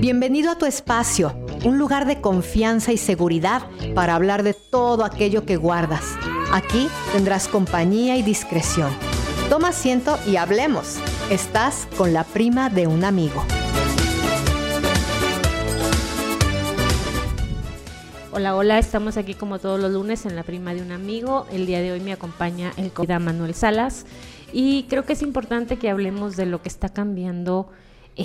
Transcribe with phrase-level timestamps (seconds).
[0.00, 3.64] Bienvenido a tu espacio, un lugar de confianza y seguridad
[3.94, 6.16] para hablar de todo aquello que guardas.
[6.54, 8.90] Aquí tendrás compañía y discreción.
[9.50, 10.96] Toma asiento y hablemos.
[11.28, 13.44] Estás con la prima de un amigo.
[18.32, 21.46] Hola, hola, estamos aquí como todos los lunes en la prima de un amigo.
[21.52, 24.06] El día de hoy me acompaña el colega Manuel Salas
[24.50, 27.68] y creo que es importante que hablemos de lo que está cambiando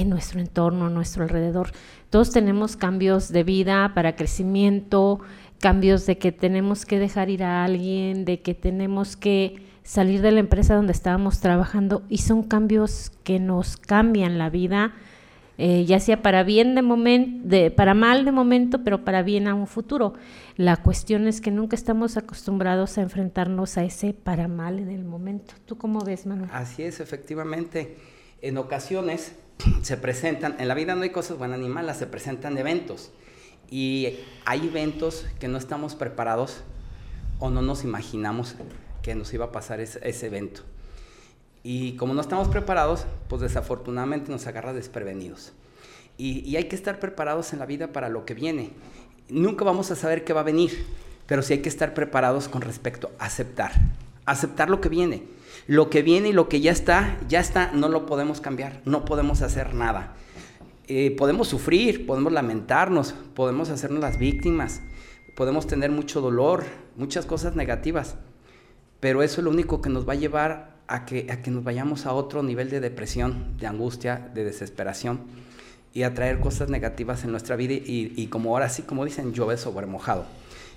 [0.01, 1.71] en nuestro entorno, en nuestro alrededor.
[2.09, 5.19] Todos tenemos cambios de vida para crecimiento,
[5.59, 10.31] cambios de que tenemos que dejar ir a alguien, de que tenemos que salir de
[10.31, 14.93] la empresa donde estábamos trabajando y son cambios que nos cambian la vida,
[15.57, 19.53] eh, ya sea para bien de momento, para mal de momento, pero para bien a
[19.53, 20.13] un futuro.
[20.57, 25.05] La cuestión es que nunca estamos acostumbrados a enfrentarnos a ese para mal en el
[25.05, 25.53] momento.
[25.65, 26.49] ¿Tú cómo ves, Manuel?
[26.51, 27.95] Así es, efectivamente.
[28.41, 29.35] En ocasiones
[29.81, 33.11] se presentan, en la vida no hay cosas buenas ni malas, se presentan eventos.
[33.69, 36.61] Y hay eventos que no estamos preparados
[37.39, 38.55] o no nos imaginamos
[39.01, 40.61] que nos iba a pasar ese, evento.
[41.63, 45.53] Y como no estamos preparados, pues desafortunadamente nos agarra desprevenidos.
[46.17, 48.71] Y, y, hay que estar preparados en la vida para lo que viene.
[49.27, 50.85] Nunca vamos a saber qué va a venir,
[51.27, 53.73] pero sí hay que estar preparados con respecto a aceptar.
[54.25, 55.34] Aceptar lo que viene
[55.67, 59.05] lo que viene y lo que ya está, ya está, no lo podemos cambiar, no
[59.05, 60.13] podemos hacer nada.
[60.87, 64.81] Eh, podemos sufrir, podemos lamentarnos, podemos hacernos las víctimas,
[65.35, 68.15] podemos tener mucho dolor, muchas cosas negativas,
[68.99, 71.63] pero eso es lo único que nos va a llevar a que, a que nos
[71.63, 75.21] vayamos a otro nivel de depresión, de angustia, de desesperación
[75.93, 79.57] y a traer cosas negativas en nuestra vida y, como ahora sí, como dicen, llueve
[79.57, 80.25] sobre mojado.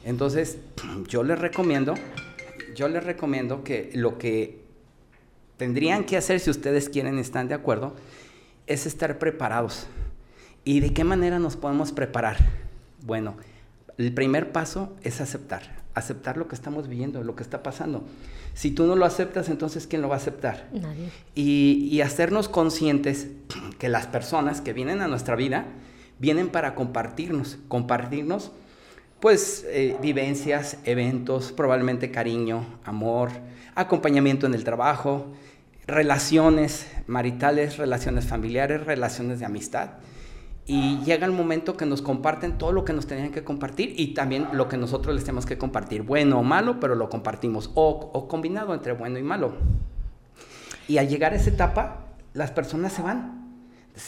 [0.05, 0.59] Entonces,
[1.09, 1.95] yo les recomiendo,
[2.75, 4.68] yo les recomiendo que lo que
[5.59, 7.95] tendrían que hacer, si ustedes quieren, están de acuerdo,
[8.67, 9.87] es estar preparados.
[10.65, 12.37] ¿Y de qué manera nos podemos preparar?
[13.05, 13.37] Bueno,
[13.99, 18.05] el primer paso es aceptar, aceptar lo que estamos viviendo, lo que está pasando.
[18.55, 20.69] Si tú no lo aceptas, entonces ¿quién lo va a aceptar?
[20.73, 21.11] Nadie.
[21.35, 23.29] Y, hacernos conscientes
[23.79, 25.67] que las personas que vienen a nuestra vida
[26.19, 28.53] vienen para compartirnos, compartirnos
[29.21, 33.31] pues eh, vivencias, eventos, probablemente cariño, amor,
[33.75, 35.27] acompañamiento en el trabajo,
[35.89, 39.93] relaciones maritales, relaciones familiares, relaciones de amistad.
[40.67, 44.09] Y llega el momento que nos comparten todo lo que nos tenían que compartir y
[44.13, 48.29] también lo que nosotros les tenemos que compartir, bueno o malo, pero lo compartimos, o,
[48.29, 49.55] combinado entre bueno y malo.
[50.87, 52.05] Y al llegar a esa etapa,
[52.35, 53.49] las personas se van.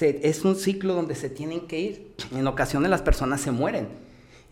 [0.00, 2.14] es un ciclo donde se tienen que ir.
[2.32, 3.88] En ocasiones las personas se mueren.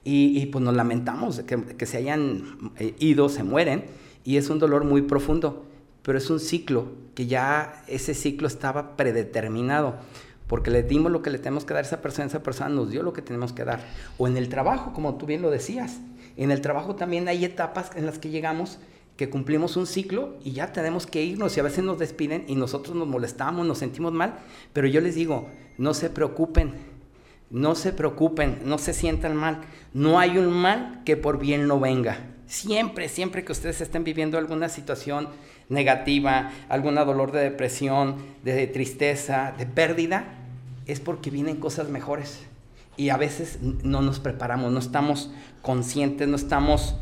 [0.02, 3.84] Y, pues nos lamentamos que, que se hayan eh, ido, se mueren.
[4.24, 5.67] Y es un dolor muy profundo
[6.08, 9.96] pero es un ciclo que ya ese ciclo estaba predeterminado,
[10.46, 12.90] porque le dimos lo que le tenemos que dar a esa persona, esa persona nos
[12.90, 13.84] dio lo que tenemos que dar.
[14.16, 15.98] O en el trabajo, como tú bien lo decías,
[16.38, 18.78] en el trabajo también hay etapas en las que llegamos
[19.18, 22.54] que cumplimos un ciclo y ya tenemos que irnos y a veces nos despiden y
[22.54, 24.38] nosotros nos molestamos, nos sentimos mal,
[24.72, 26.72] pero yo les digo, no se preocupen,
[27.50, 29.60] no se preocupen, no se sientan mal,
[29.92, 32.16] no hay un mal que por bien no venga.
[32.46, 35.28] Siempre, siempre que ustedes estén viviendo alguna situación
[35.68, 40.24] negativa, algún dolor de depresión, de tristeza, de pérdida,
[40.86, 42.40] es porque vienen cosas mejores.
[42.96, 45.30] Y a veces no nos preparamos, no estamos
[45.62, 46.96] conscientes, no estamos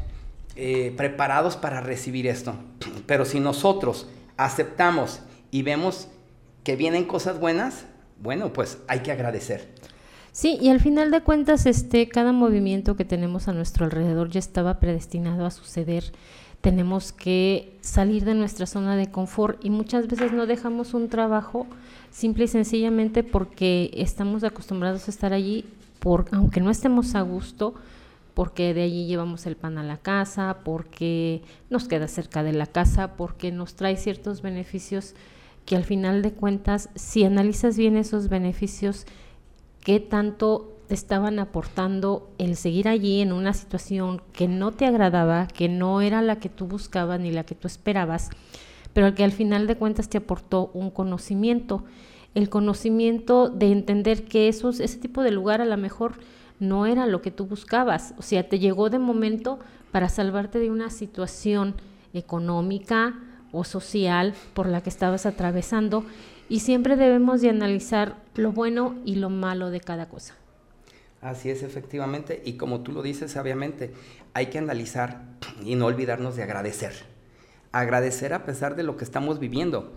[0.56, 2.54] eh, preparados para recibir esto.
[3.06, 6.08] Pero si nosotros aceptamos y vemos
[6.64, 7.86] que vienen cosas buenas,
[8.20, 9.68] bueno, pues hay que agradecer.
[10.32, 14.38] Sí, y al final de cuentas, este, cada movimiento que tenemos a nuestro alrededor ya
[14.38, 16.12] estaba predestinado a suceder
[16.66, 21.68] tenemos que salir de nuestra zona de confort y muchas veces no dejamos un trabajo
[22.10, 25.64] simple y sencillamente porque estamos acostumbrados a estar allí,
[26.00, 27.74] por, aunque no estemos a gusto,
[28.34, 32.66] porque de allí llevamos el pan a la casa, porque nos queda cerca de la
[32.66, 35.14] casa, porque nos trae ciertos beneficios
[35.66, 39.06] que al final de cuentas, si analizas bien esos beneficios,
[39.84, 45.68] qué tanto estaban aportando el seguir allí en una situación que no te agradaba, que
[45.68, 48.30] no era la que tú buscabas ni la que tú esperabas,
[48.92, 51.84] pero que al final de cuentas te aportó un conocimiento,
[52.34, 56.14] el conocimiento de entender que esos, ese tipo de lugar a lo mejor
[56.60, 59.58] no era lo que tú buscabas, o sea, te llegó de momento
[59.92, 61.74] para salvarte de una situación
[62.12, 63.14] económica
[63.52, 66.04] o social por la que estabas atravesando.
[66.48, 70.34] Y siempre debemos de analizar lo bueno y lo malo de cada cosa.
[71.26, 72.40] Así es, efectivamente.
[72.44, 73.92] Y como tú lo dices sabiamente,
[74.32, 75.24] hay que analizar
[75.64, 76.92] y no olvidarnos de agradecer.
[77.72, 79.92] Agradecer a pesar de lo que estamos viviendo.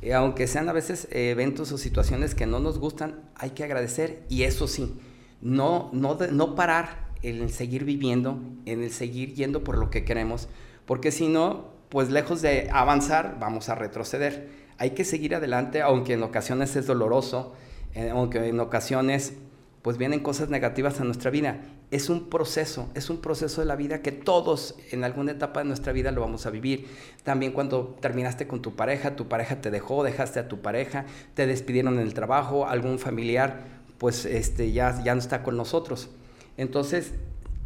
[0.00, 4.22] eh, aunque sean a veces eventos o situaciones que no nos gustan, hay que agradecer
[4.30, 4.98] y eso sí,
[5.42, 10.06] no, no, no parar en el seguir viviendo, en el seguir yendo por lo que
[10.06, 10.48] queremos,
[10.86, 14.48] porque si no, pues lejos de avanzar, vamos a retroceder.
[14.78, 17.52] Hay que seguir adelante, aunque en ocasiones es doloroso,
[17.94, 19.34] eh, aunque en ocasiones
[19.82, 21.60] pues vienen cosas negativas a nuestra vida.
[21.90, 25.66] Es un proceso, es un proceso de la vida que todos en alguna etapa de
[25.66, 26.86] nuestra vida lo vamos a vivir.
[27.24, 31.46] También cuando terminaste con tu pareja, tu pareja te dejó, dejaste a tu pareja, te
[31.46, 36.08] despidieron en el trabajo, algún familiar pues este, ya, ya no está con nosotros.
[36.56, 37.12] Entonces,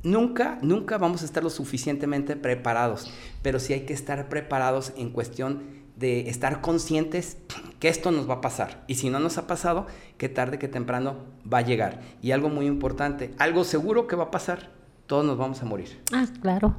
[0.03, 3.09] nunca, nunca vamos a estar lo suficientemente preparados,
[3.43, 7.37] pero sí hay que estar preparados en cuestión de estar conscientes
[7.79, 8.85] que esto nos va a pasar.
[8.87, 9.87] Y si no nos ha pasado,
[10.19, 11.17] que tarde que temprano
[11.51, 12.01] va a llegar.
[12.23, 14.71] Y algo muy importante, algo seguro que va a pasar,
[15.07, 16.01] todos nos vamos a morir.
[16.13, 16.75] Ah, claro.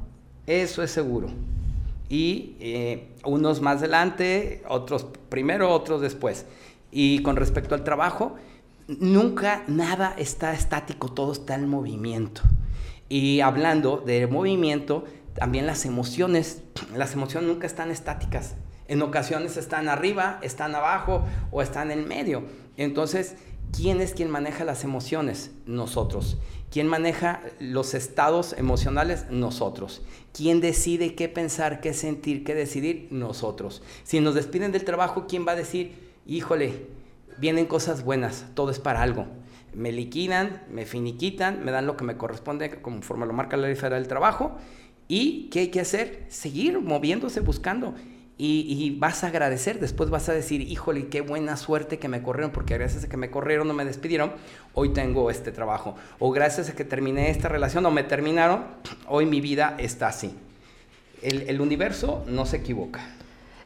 [0.46, 1.28] Eso es seguro.
[2.08, 6.46] Y eh, unos más adelante, otros primero, otros después.
[6.92, 8.36] Y con respecto al trabajo,
[8.86, 12.42] nunca nada está estático, todo está en movimiento.
[13.08, 15.04] Y hablando de movimiento,
[15.34, 16.62] también las emociones,
[16.94, 18.54] las emociones nunca están estáticas.
[18.88, 22.44] En ocasiones están arriba, están abajo o están en medio.
[22.76, 23.36] Entonces,
[23.72, 25.50] ¿quién es quien maneja las emociones?
[25.66, 26.38] Nosotros.
[26.70, 29.26] ¿Quién maneja los estados emocionales?
[29.30, 30.02] Nosotros.
[30.32, 33.08] ¿Quién decide qué pensar, qué sentir, qué decidir?
[33.10, 33.82] Nosotros.
[34.04, 36.86] Si nos despiden del trabajo, ¿quién va a decir, híjole,
[37.38, 39.26] vienen cosas buenas, todo es para algo?
[39.74, 43.76] Me liquidan, me finiquitan, me dan lo que me corresponde conforme lo marca la ley
[43.76, 44.56] federal del trabajo.
[45.08, 46.26] ¿Y qué hay que hacer?
[46.28, 47.94] Seguir moviéndose, buscando.
[48.38, 52.50] Y, vas a agradecer, después vas a decir, híjole, qué buena suerte que me corrieron,
[52.50, 54.32] porque gracias a que me corrieron, no me despidieron,
[54.74, 55.96] hoy tengo este trabajo.
[56.18, 58.64] O gracias a que terminé esta relación o me terminaron,
[59.08, 60.34] hoy mi vida está así.
[61.22, 63.00] El, el universo no se equivoca.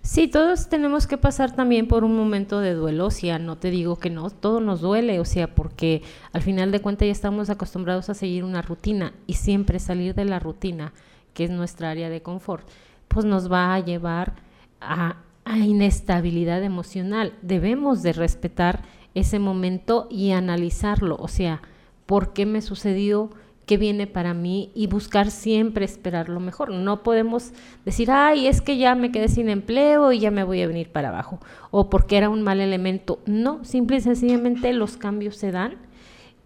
[0.03, 3.71] Sí, todos tenemos que pasar también por un momento de duelo, o sea, no te
[3.71, 6.03] digo que no, todo nos duele, o sea, porque
[6.33, 10.25] al final de cuentas ya estamos acostumbrados a seguir una rutina y siempre salir de
[10.25, 10.95] la rutina,
[11.35, 12.67] que es nuestra área de confort,
[13.09, 14.49] pues nos va a llevar
[14.81, 15.17] a,
[15.56, 17.35] inestabilidad emocional.
[17.43, 18.82] Debemos de respetar
[19.15, 21.61] ese momento y analizarlo, o sea,
[22.06, 23.31] ¿por qué me sucedió?
[23.67, 24.71] ¿Qué viene para mí?
[24.75, 26.71] Y buscar siempre esperar lo mejor.
[26.71, 27.53] No podemos
[27.85, 30.91] decir, ay, es que ya me quedé sin empleo y ya me voy a venir
[30.91, 31.41] para abajo,
[31.71, 33.21] o porque era un mal elemento.
[33.26, 35.76] No, simple y sencillamente los cambios se dan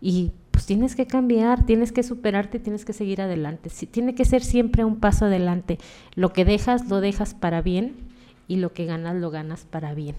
[0.00, 3.70] y pues tienes que cambiar, tienes que superarte, tienes que seguir adelante.
[3.90, 5.78] tiene que ser siempre un paso adelante.
[6.14, 8.13] Lo que dejas, lo dejas para bien
[8.48, 10.16] y lo que ganas lo ganas para bien.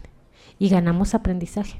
[0.59, 1.79] Y ganamos aprendizaje.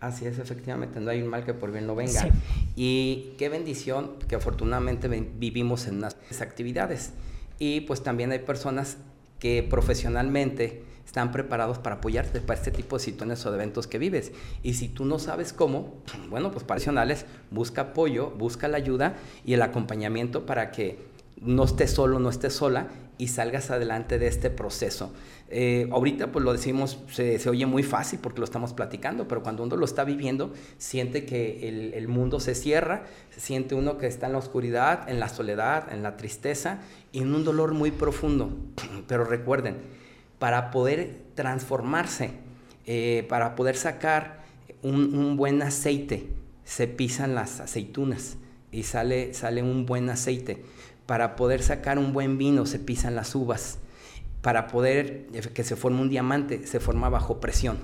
[0.00, 2.28] Así es, efectivamente, no hay un mal que por bien no venga.
[2.74, 7.12] Y qué bendición que afortunadamente vivimos en unas actividades.
[7.58, 8.98] Y pues también hay personas
[9.38, 13.98] que profesionalmente están preparados para apoyarte para este tipo de situaciones o de eventos que
[13.98, 14.32] vives.
[14.62, 15.94] Y si tú no sabes cómo,
[16.28, 20.98] bueno, pues profesionales, busca apoyo, busca la ayuda y el acompañamiento para que
[21.40, 22.88] no estés solo, no estés sola
[23.18, 25.12] y salgas adelante de este proceso.
[25.48, 29.62] Eh, ahorita pues lo decimos, se, oye muy fácil porque lo estamos platicando, pero cuando
[29.62, 33.04] uno lo está viviendo, siente que el, el, mundo se cierra,
[33.36, 36.80] siente uno que está en la oscuridad, en la soledad, en la tristeza
[37.12, 38.50] y en un dolor muy profundo.
[39.06, 39.76] Pero recuerden,
[40.38, 42.32] para poder transformarse,
[42.86, 44.44] eh, para poder sacar
[44.82, 46.28] un, un, buen aceite,
[46.64, 48.36] se pisan las aceitunas
[48.72, 50.64] y sale, sale un buen aceite
[51.06, 53.78] para poder sacar un buen vino se pisan las uvas.
[54.42, 57.78] Para poder que se forme un diamante se forma bajo presión.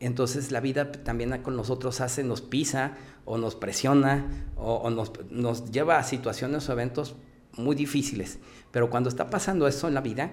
[0.00, 2.92] Entonces la vida también con nosotros hace, nos pisa
[3.24, 7.16] o nos presiona o, nos, lleva a situaciones o eventos
[7.56, 8.38] muy difíciles.
[8.70, 10.32] Pero cuando está pasando eso en la vida,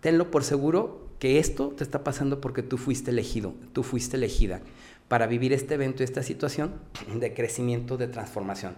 [0.00, 4.60] tenlo por seguro que esto te está pasando porque tú fuiste elegido, tú fuiste elegida
[5.08, 6.72] para vivir este evento esta situación
[7.14, 8.74] de crecimiento, de transformación.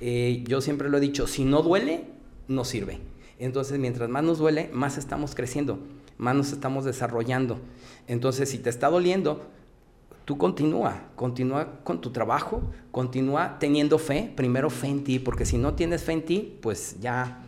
[0.00, 2.04] Eh, yo siempre lo he dicho, si no duele,
[2.48, 3.00] no sirve.
[3.38, 5.78] Entonces, mientras más nos duele, más estamos creciendo,
[6.18, 7.58] más nos estamos desarrollando.
[8.06, 9.42] Entonces, si te está doliendo,
[10.24, 15.58] tú continúa, continúa con tu trabajo, continúa teniendo fe, primero fe en ti, porque si
[15.58, 17.42] no tienes fe en ti, pues ya,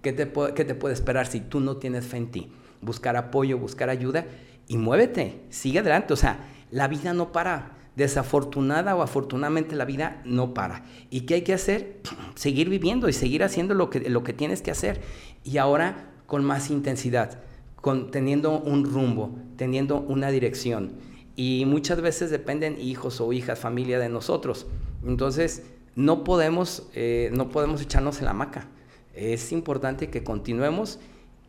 [0.00, 2.52] ¿qué te, qué te puede esperar si tú no tienes fe en ti?
[2.80, 4.26] Buscar apoyo, buscar ayuda
[4.68, 7.81] y muévete, sigue adelante, o sea, la vida no para.
[7.96, 10.84] Desafortunada o afortunadamente la vida no para.
[11.10, 12.00] ¿Y qué hay que hacer?
[12.34, 15.00] Seguir viviendo y seguir haciendo lo que, lo que tienes que hacer.
[15.44, 17.40] Y ahora con más intensidad,
[17.76, 20.92] con, teniendo un rumbo, teniendo una dirección.
[21.36, 24.66] Y muchas veces dependen hijos o hijas, familia de nosotros.
[25.04, 25.62] Entonces,
[25.94, 28.68] no podemos, eh, no podemos echarnos en la hamaca.
[29.14, 30.98] Es importante que continuemos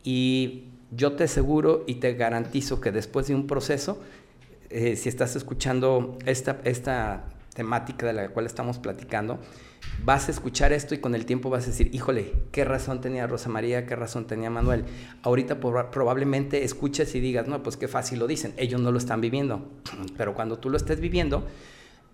[0.04, 4.00] y yo te aseguro y te garantizo que después de un proceso
[4.70, 9.40] eh, si estás escuchando esta, esta temática de la cual estamos platicando,
[10.04, 13.28] vas a escuchar esto y con el tiempo vas a decir, híjole, qué razón tenía
[13.28, 14.86] Rosa María, qué razón tenía Manuel.
[15.22, 19.22] Ahorita probablemente escuches y digas, no, pues qué fácil lo dicen, ellos no lo están
[19.22, 19.70] viviendo.
[20.18, 21.46] Pero cuando tú lo estés viviendo,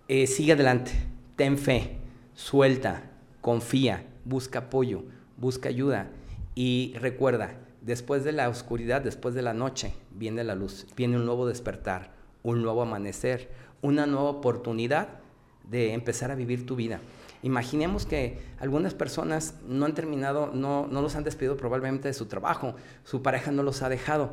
[0.08, 0.92] eh, sigue adelante,
[1.36, 1.98] ten fe,
[2.34, 5.04] suelta, confía, busca apoyo,
[5.36, 6.10] busca ayuda
[6.54, 11.24] y recuerda, después de la oscuridad, después de la noche, viene la luz, viene un
[11.24, 13.50] nuevo despertar, un nuevo amanecer,
[13.82, 15.20] una nueva oportunidad
[15.64, 17.00] de empezar a vivir tu vida.
[17.42, 22.26] Imaginemos que algunas personas no han terminado, no, no los han despedido probablemente de su
[22.26, 24.32] trabajo, su pareja no los ha dejado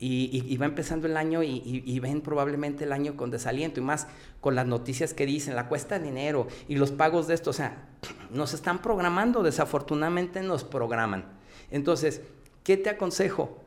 [0.00, 4.06] y, va empezando el año y, ven probablemente el año con desaliento y más
[4.40, 7.52] con las noticias que dicen, la cuesta de dinero y los pagos de esto, o
[7.52, 7.88] sea,
[8.30, 11.24] nos están programando, desafortunadamente nos programan.
[11.70, 12.22] Entonces,
[12.62, 13.58] ¿qué te aconsejo?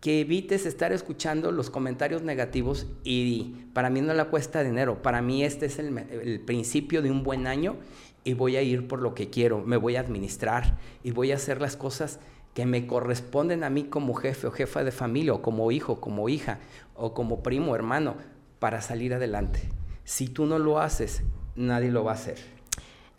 [0.00, 5.20] Que evites estar escuchando los comentarios negativos y para mí no la cuesta dinero, para
[5.20, 7.76] mí este es el, el principio de un buen año
[8.24, 11.36] y voy a ir por lo que quiero, me voy a administrar y voy a
[11.36, 12.18] hacer las cosas
[12.54, 16.28] que me corresponden a mí como jefe o jefa de familia o como hijo, como
[16.28, 16.58] hija
[16.94, 18.16] o como primo, hermano,
[18.58, 19.68] para salir adelante.
[20.04, 21.22] Si tú no lo haces,
[21.54, 22.38] nadie lo va a hacer.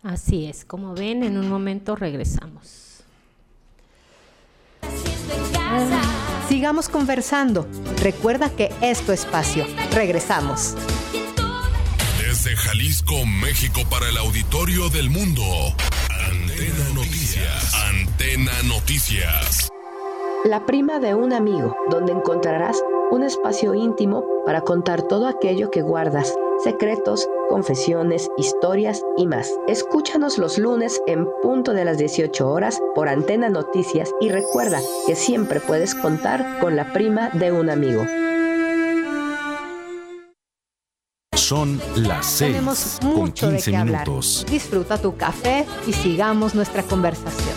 [0.03, 2.80] Así es, como ven, en un momento regresamos.
[6.51, 7.65] Sigamos conversando.
[8.03, 9.65] Recuerda que es tu espacio.
[9.93, 10.75] Regresamos.
[12.19, 15.43] Desde Jalisco, México, para el auditorio del mundo.
[16.09, 17.73] Antena Noticias.
[17.89, 19.71] Antena Noticias.
[20.43, 25.81] La prima de un amigo, donde encontrarás un espacio íntimo para contar todo aquello que
[25.81, 29.51] guardas, secretos, confesiones, historias y más.
[29.67, 35.17] Escúchanos los lunes en punto de las 18 horas por Antena Noticias y recuerda que
[35.17, 38.05] siempre puedes contar con la prima de un amigo.
[41.35, 44.07] Son las 6 Tenemos mucho de qué hablar.
[44.49, 47.55] Disfruta tu café y sigamos nuestra conversación.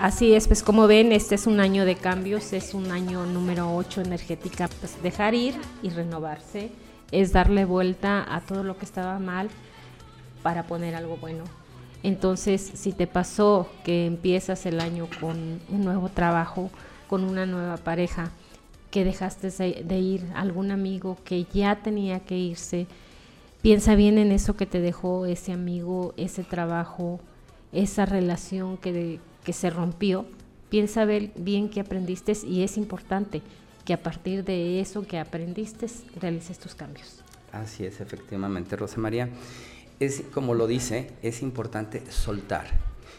[0.00, 3.76] Así es, pues como ven, este es un año de cambios, es un año número
[3.76, 6.70] 8 energética, pues dejar ir y renovarse,
[7.12, 9.50] es darle vuelta a todo lo que estaba mal
[10.42, 11.44] para poner algo bueno.
[12.02, 16.70] Entonces, si te pasó que empiezas el año con un nuevo trabajo,
[17.06, 18.30] con una nueva pareja,
[18.90, 19.50] que dejaste
[19.84, 22.86] de ir, algún amigo que ya tenía que irse.
[23.60, 27.20] Piensa bien en eso que te dejó ese amigo, ese trabajo,
[27.70, 30.26] esa relación que, que se rompió.
[30.68, 33.42] Piensa bien que aprendiste y es importante
[33.84, 35.86] que a partir de eso que aprendiste
[36.20, 37.22] realices tus cambios.
[37.52, 39.28] Así es, efectivamente, Rosa María.
[39.98, 42.66] Es como lo dice, es importante soltar.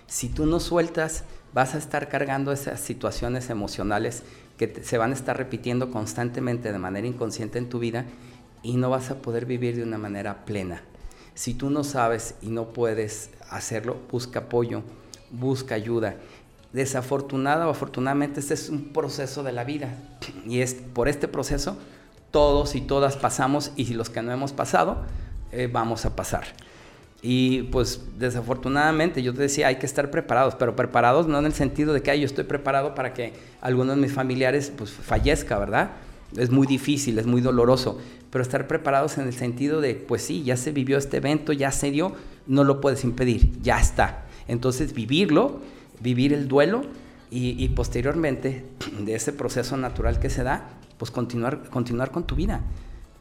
[0.08, 4.24] Si tú no sueltas, vas a estar cargando esas situaciones emocionales
[4.58, 8.06] que se van a estar repitiendo constantemente de manera inconsciente en tu vida
[8.64, 10.84] y no vas a poder vivir de una manera plena.
[11.34, 14.84] Si tú no sabes y no puedes hacerlo, busca apoyo,
[15.32, 16.16] busca ayuda.
[16.74, 19.98] Desafortunada o afortunadamente este es un proceso de la vida
[20.48, 21.78] y es por este proceso
[22.32, 24.98] todos y todas pasamos y si los que no hemos pasado
[25.52, 26.46] eh, vamos a pasar.
[27.22, 31.54] Y pues desafortunadamente yo te decía, hay que estar preparados, pero preparados no en el
[31.54, 35.92] sentido de que yo estoy preparado para que alguno de mis familiares pues fallezca, ¿verdad?
[36.36, 38.00] Es muy difícil, es muy doloroso,
[38.32, 41.72] pero estar preparados en el sentido de, pues sí, ya se vivió este evento, ya
[41.72, 42.16] se dio,
[42.48, 44.24] no lo puedes impedir, ya está.
[44.52, 45.62] Entonces vivirlo,
[46.02, 46.82] vivir el duelo
[47.30, 48.66] y, posteriormente
[49.00, 50.68] de ese proceso natural que se da,
[50.98, 52.60] pues continuar, continuar con tu vida,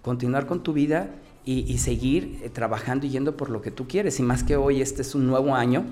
[0.03, 1.11] continuar con tu vida
[1.45, 4.19] y, seguir eh, trabajando y yendo por lo que tú quieres.
[4.19, 5.85] Y más que hoy, este es un nuevo año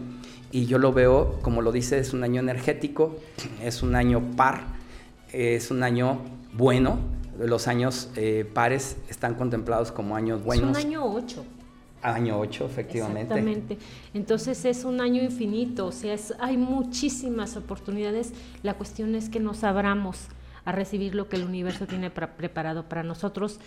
[0.51, 3.17] y yo lo veo, como lo dice, es un año energético,
[3.63, 4.65] es un año par,
[5.33, 6.19] es un año
[6.53, 6.99] bueno.
[7.39, 10.77] Los años eh, pares están contemplados como años buenos.
[10.77, 11.45] Es un año 8.
[12.03, 13.23] Año 8, efectivamente.
[13.23, 13.79] Exactamente.
[14.15, 18.33] Entonces es un año infinito, o sea, hay muchísimas oportunidades.
[18.63, 20.29] La cuestión es que nos abramos
[20.65, 23.59] a recibir lo que el universo tiene preparado para nosotros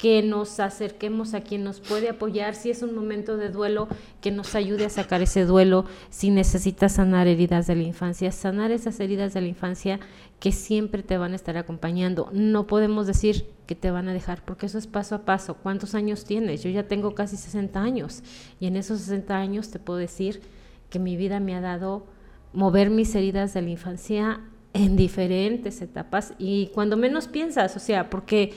[0.00, 3.86] que nos acerquemos a quien nos puede apoyar, si es un momento de duelo,
[4.22, 8.70] que nos ayude a sacar ese duelo, si necesitas sanar heridas de la infancia, sanar
[8.70, 10.00] esas heridas de la infancia
[10.38, 12.30] que siempre te van a estar acompañando.
[12.32, 15.58] No podemos decir que te van a dejar, porque eso es paso a paso.
[15.62, 16.62] ¿Cuántos años tienes?
[16.62, 18.22] Yo ya tengo casi 60 años
[18.58, 20.40] y en esos 60 años te puedo decir
[20.88, 22.06] que mi vida me ha dado
[22.54, 24.40] mover mis heridas de la infancia
[24.72, 28.54] en diferentes etapas y cuando menos piensas, o sea, porque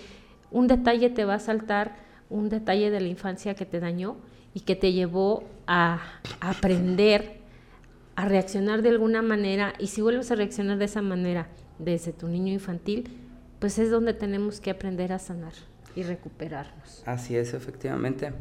[0.54, 1.98] un detalle te va a saltar,
[2.30, 4.16] un detalle de la infancia que te dañó
[4.54, 6.00] y que te llevó a,
[6.40, 7.40] aprender
[8.16, 11.48] a reaccionar de alguna manera y si vuelves a reaccionar de esa manera
[11.80, 13.10] desde tu niño infantil,
[13.60, 15.54] pues es donde tenemos que aprender a sanar
[15.96, 17.02] y recuperarnos.
[17.06, 18.32] Así es, efectivamente.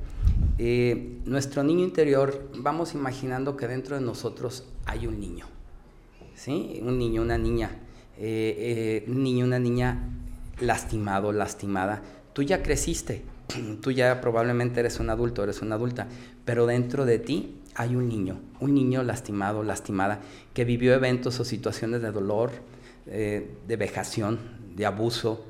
[0.59, 5.47] Eh, nuestro niño interior, vamos imaginando que dentro de nosotros hay un niño,
[6.35, 6.81] ¿sí?
[6.83, 7.71] Un niño, una niña,
[8.19, 9.99] eh, eh, un niño, una niña
[10.63, 12.03] lastimado, lastimada.
[12.33, 13.23] Tú ya creciste,
[13.83, 16.09] tú ya probablemente eres un adulto, eres una adulta,
[16.45, 20.21] pero dentro de ti hay un niño, un niño lastimado, lastimada,
[20.55, 22.51] que vivió eventos o situaciones de dolor,
[23.07, 24.39] de vejación,
[24.77, 25.45] de abuso,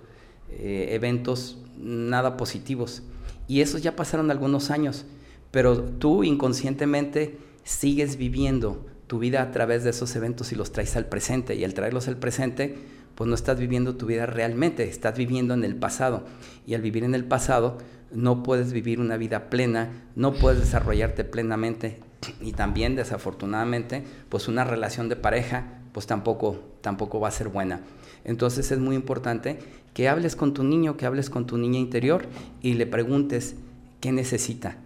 [0.49, 3.03] eventos nada positivos.
[3.49, 5.05] Y esos ya pasaron algunos años,
[5.51, 10.97] pero tú inconscientemente sigues viviendo tu vida a través de esos eventos y los traes
[10.97, 11.55] al presente.
[11.55, 12.79] Y al traerlos al presente,
[13.15, 16.25] pues no estás viviendo tu vida realmente, estás viviendo en el pasado.
[16.67, 17.79] Y al vivir en el pasado,
[18.13, 22.01] no puedes vivir una vida plena, no puedes desarrollarte plenamente.
[22.41, 27.81] Y también, desafortunadamente, pues una relación de pareja, pues tampoco, tampoco va a ser buena.
[28.25, 29.59] Entonces es muy importante
[29.95, 32.27] que hables con tu niño, que hables con tu niña interior
[32.63, 33.57] y le preguntes
[34.01, 34.77] qué necesita.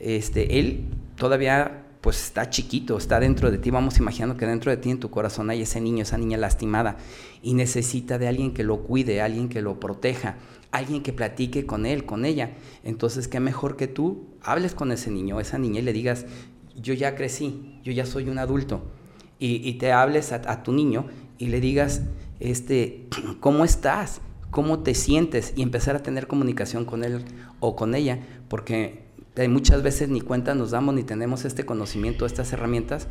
[0.00, 0.84] Este, él
[1.16, 5.00] todavía pues está chiquito, está dentro de ti, vamos imaginando que dentro de ti en
[5.00, 6.98] tu corazón hay ese niño, esa niña lastimada
[7.42, 10.36] y necesita de alguien que lo cuide, alguien que lo proteja,
[10.70, 12.52] alguien que platique con él, con ella.
[12.84, 16.26] Entonces, qué mejor que tú hables con ese niño, esa niña y le digas,
[16.80, 18.84] yo ya crecí, yo ya soy un adulto
[19.40, 21.06] y, te hables a, tu niño
[21.38, 22.02] y le digas,
[22.38, 23.08] este,
[23.40, 24.20] ¿cómo estás?
[24.52, 25.54] ¿Cómo te sientes?
[25.56, 27.24] Y empezar a tener comunicación con él
[27.58, 29.05] o con ella, porque
[29.48, 33.06] muchas veces ni cuenta nos damos ni tenemos este conocimiento, estas herramientas,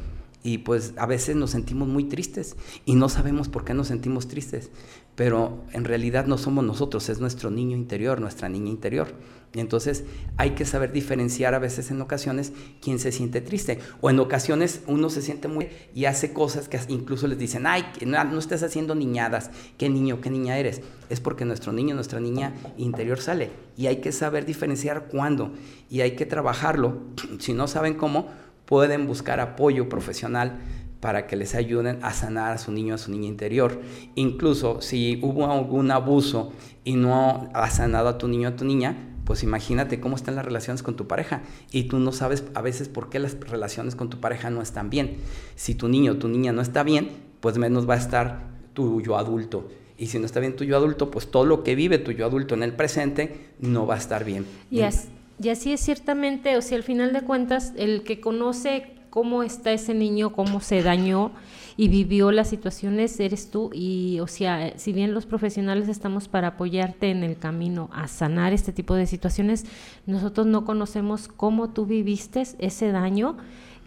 [0.46, 2.55] y pues a veces nos sentimos muy tristes
[2.86, 4.70] y no sabemos por qué nos sentimos tristes,
[5.15, 9.08] pero en realidad no somos nosotros, es nuestro niño interior, nuestra niña interior.
[9.56, 10.04] Y entonces
[10.36, 13.80] hay que saber diferenciar a veces en ocasiones quién se siente triste.
[14.02, 17.86] O en ocasiones uno se siente muy y hace cosas que incluso les dicen, ay,
[18.06, 20.82] no, no haciendo niñadas, qué niño, qué niña eres.
[21.10, 23.50] Es porque nuestro niño, nuestra niña interior sale.
[23.78, 25.54] Y hay que saber diferenciar cuándo.
[25.90, 27.02] Y hay que trabajarlo.
[27.40, 28.28] Si no saben cómo,
[28.66, 30.60] pueden buscar apoyo profesional
[31.00, 33.82] para que les ayuden a sanar a su niño, a su niña interior.
[34.15, 36.52] Incluso si hubo algún abuso
[36.84, 40.46] y no ha sanado a tu niño, a tu niña, pues imagínate cómo están las
[40.46, 44.10] relaciones con tu pareja y tú no sabes a veces por qué las relaciones con
[44.10, 45.18] tu pareja no están bien.
[45.56, 47.10] Si tu niño o tu niña no está bien,
[47.42, 49.68] pues menos va a estar tu yo adulto.
[49.98, 52.26] Y si no está bien tu yo adulto, pues todo lo que vive tu yo
[52.26, 54.46] adulto en el presente no va a estar bien.
[54.70, 59.44] Y, y así es ciertamente, o sea, al final de cuentas, el que conoce cómo
[59.44, 61.32] está ese niño, cómo se dañó
[61.78, 63.70] y vivió las situaciones, eres tú.
[63.74, 68.54] Y, o sea, si bien los profesionales estamos para apoyarte en el camino a sanar
[68.54, 69.66] este tipo de situaciones,
[70.06, 73.38] nosotros no conocemos cómo tú viviste ese daño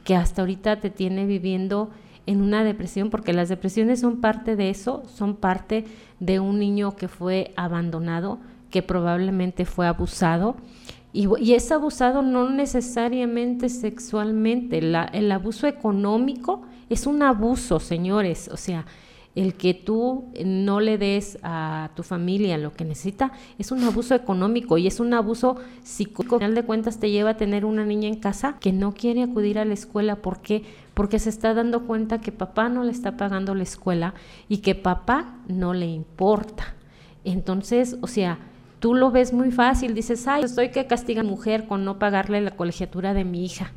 [0.04, 1.90] que hasta ahorita te tiene viviendo
[2.26, 5.84] en una depresión, porque las depresiones son parte de eso, son parte
[6.20, 8.38] de un niño que fue abandonado,
[8.70, 10.56] que probablemente fue abusado
[11.12, 18.86] y, es abusado no necesariamente sexualmente, el abuso económico es un abuso, señores, o sea,
[19.34, 24.16] el que tú no le des a tu familia lo que necesita es un abuso
[24.16, 26.36] económico y es un abuso psicológico.
[26.36, 29.22] Al final de cuentas te lleva a tener una niña en casa que no quiere
[29.22, 30.16] acudir a la escuela.
[30.16, 30.64] ¿Por qué?
[30.94, 34.14] Porque se está dando cuenta que papá no le está pagando la escuela
[34.48, 36.74] y que papá no le importa.
[37.24, 38.40] Entonces, o sea,
[38.80, 42.40] tú lo ves muy fácil, dices, ay, estoy que castiga a mujer con no pagarle
[42.40, 43.72] la colegiatura de mi hija.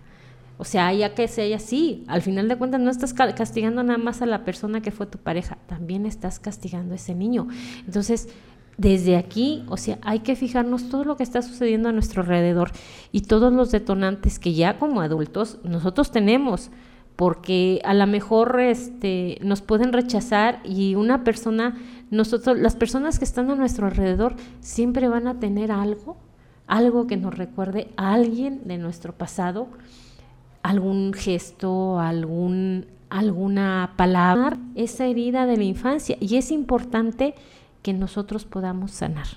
[0.61, 4.21] O sea, ya que sea así, al final de cuentas no estás castigando nada más
[4.21, 7.47] a la persona que fue tu pareja, también estás castigando a ese niño.
[7.87, 8.29] Entonces,
[8.77, 12.69] desde aquí, o sea, hay que fijarnos todo lo que está sucediendo a nuestro alrededor
[13.11, 16.69] y todos los detonantes que ya como adultos nosotros tenemos,
[17.15, 21.75] porque a lo mejor este, nos pueden rechazar y una persona
[22.11, 26.17] nosotros, las personas que están a nuestro alrededor siempre van a tener algo,
[26.67, 29.67] algo que nos recuerde a alguien de nuestro pasado,
[30.63, 36.17] algún gesto, algún, alguna palabra, esa herida de la infancia.
[36.19, 37.35] Y es importante
[37.81, 39.27] que nosotros podamos sanar.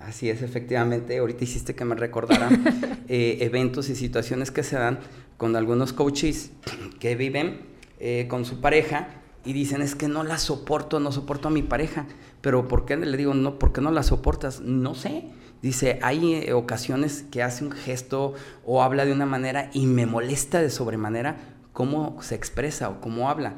[0.00, 1.18] Así es, efectivamente.
[1.18, 2.48] Ahorita hiciste que me recordara
[3.08, 4.98] eh, eventos y situaciones que se dan
[5.36, 6.50] con algunos coaches
[6.98, 7.60] que viven
[8.00, 9.08] eh, con su pareja
[9.44, 12.06] y dicen, es que no la soporto, no soporto a mi pareja.
[12.40, 14.60] Pero ¿por qué le digo, no, por qué no la soportas?
[14.60, 15.24] No sé.
[15.62, 18.34] Dice, hay eh, ocasiones que hace un gesto
[18.66, 21.36] o habla de una manera y me molesta de sobremanera
[21.72, 23.54] cómo se expresa o cómo habla.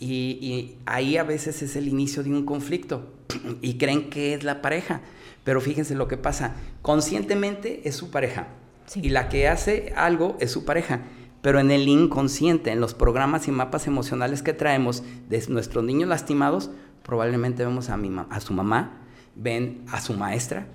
[0.00, 3.14] Y, ahí a veces es el inicio de un conflicto
[3.62, 5.00] y creen que es la pareja.
[5.44, 8.48] Pero fíjense lo que pasa, conscientemente es su pareja
[8.96, 11.02] y la que hace algo es su pareja
[11.44, 16.08] pero en el inconsciente, en los programas y mapas emocionales que traemos de nuestros niños
[16.08, 16.70] lastimados,
[17.02, 19.02] probablemente vemos a, mi, a su mamá,
[19.36, 20.66] ven a su maestra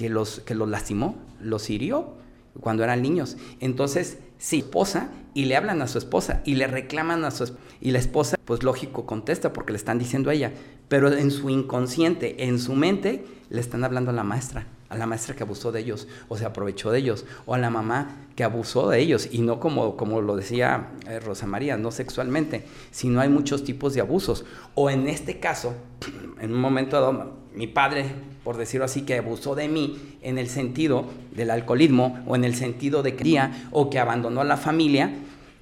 [0.00, 2.14] que los, que los lastimó, los hirió
[2.58, 3.36] cuando eran niños.
[3.60, 7.62] Entonces, sí, esposa, y le hablan a su esposa, y le reclaman a su esposa,
[7.82, 10.54] y la esposa, pues lógico, contesta porque le están diciendo a ella,
[10.88, 15.04] pero en su inconsciente, en su mente, le están hablando a la maestra, a la
[15.04, 18.42] maestra que abusó de ellos, o se aprovechó de ellos, o a la mamá que
[18.42, 23.20] abusó de ellos, y no como, como lo decía eh, Rosa María, no sexualmente, sino
[23.20, 24.46] hay muchos tipos de abusos.
[24.74, 25.74] O en este caso,
[26.40, 28.06] en un momento dado, mi padre
[28.44, 32.54] por decirlo así, que abusó de mí en el sentido del alcoholismo o en el
[32.54, 35.14] sentido de cría o que abandonó a la familia,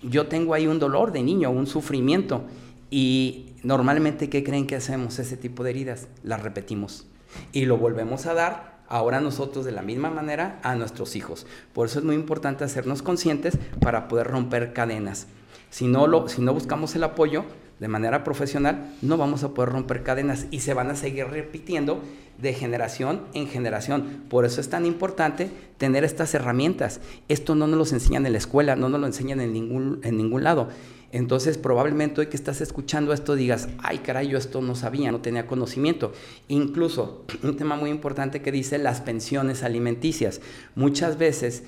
[0.02, 2.44] yo tengo ahí un dolor de niño, un sufrimiento.
[2.90, 6.08] Y normalmente, ¿qué creen que hacemos ese tipo de heridas?
[6.22, 7.06] Las repetimos
[7.52, 11.46] y lo volvemos a dar ahora nosotros de la misma manera a nuestros hijos.
[11.74, 15.26] Por eso es muy importante hacernos conscientes para poder romper cadenas.
[15.68, 17.44] Si no, lo, si no buscamos el apoyo,
[17.80, 22.02] de manera profesional, no vamos a poder romper cadenas y se van a seguir repitiendo
[22.38, 24.24] de generación en generación.
[24.28, 27.00] Por eso es tan importante tener estas herramientas.
[27.28, 30.16] Esto no nos lo enseñan en la escuela, no nos lo enseñan en ningún, en
[30.16, 30.68] ningún lado.
[31.10, 35.20] Entonces, probablemente hoy que estás escuchando esto digas, ay caray, yo esto no sabía, no
[35.20, 36.12] tenía conocimiento.
[36.48, 40.40] Incluso, un tema muy importante que dice las pensiones alimenticias.
[40.74, 41.64] Muchas veces,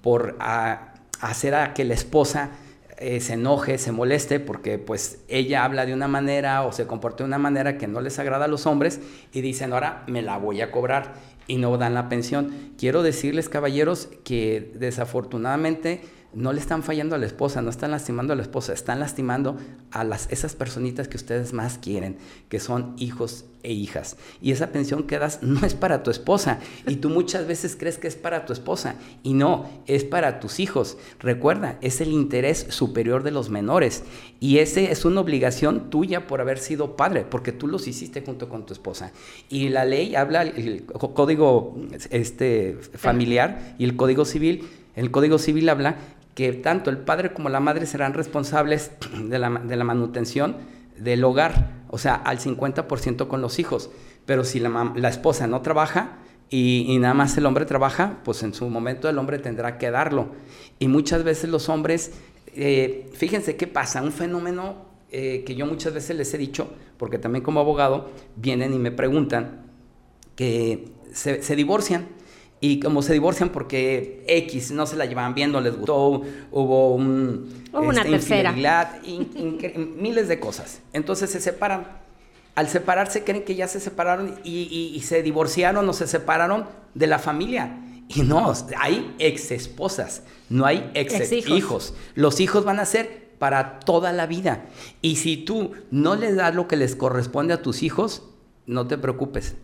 [0.00, 2.50] por hacer a que la esposa
[2.98, 7.24] eh, se enoje, se moleste, porque pues ella habla de una manera o se comporta
[7.24, 9.00] de una manera que no les agrada a los hombres
[9.32, 11.14] y dicen, ahora me la voy a cobrar
[11.46, 12.72] y no dan la pensión.
[12.78, 16.02] Quiero decirles, caballeros, que desafortunadamente
[16.34, 19.56] no le están fallando a la esposa, no están lastimando a la esposa, están lastimando
[19.90, 22.16] a las, esas personitas que ustedes más quieren,
[22.48, 24.16] que son hijos e hijas.
[24.40, 26.60] Y esa pensión que das no es para tu esposa.
[26.86, 28.96] Y tú muchas veces crees que es para tu esposa.
[29.22, 30.96] Y no, es para tus hijos.
[31.18, 34.04] Recuerda, es el interés superior de los menores.
[34.38, 38.48] Y ese es una obligación tuya por haber sido padre, porque tú los hiciste junto
[38.48, 39.12] con tu esposa.
[39.48, 41.74] Y la ley habla, el código
[42.10, 45.96] este, familiar y el código civil, el código civil habla
[46.34, 48.90] que tanto el padre como la madre serán responsables
[49.24, 50.56] de la, manutención
[50.98, 53.90] del hogar, o sea, al 50% con los hijos.
[54.26, 56.18] Pero si la, esposa no trabaja
[56.50, 60.28] y, nada más el hombre trabaja, pues en su momento el hombre tendrá que darlo.
[60.78, 62.12] Y muchas veces los hombres,
[62.54, 67.18] eh, fíjense qué pasa, un fenómeno eh, que yo muchas veces les he dicho, porque
[67.18, 69.62] también como abogado vienen y me preguntan
[70.36, 72.08] que se divorcian
[72.64, 76.94] y como se divorcian porque X no se la llevaban bien, no les gustó, hubo
[76.94, 78.54] un, una este, tercera.
[79.98, 80.80] miles de cosas.
[80.94, 81.86] Entonces se separan.
[82.54, 87.18] Al separarse creen que ya se separaron y, se divorciaron o se separaron de la
[87.18, 87.80] familia.
[88.08, 91.92] Y no, hay ex esposas, no hay ex, hijos.
[92.14, 94.64] Los hijos van a ser para toda la vida.
[95.02, 98.22] Y si tú no les das lo que les corresponde a tus hijos,
[98.64, 99.54] no te preocupes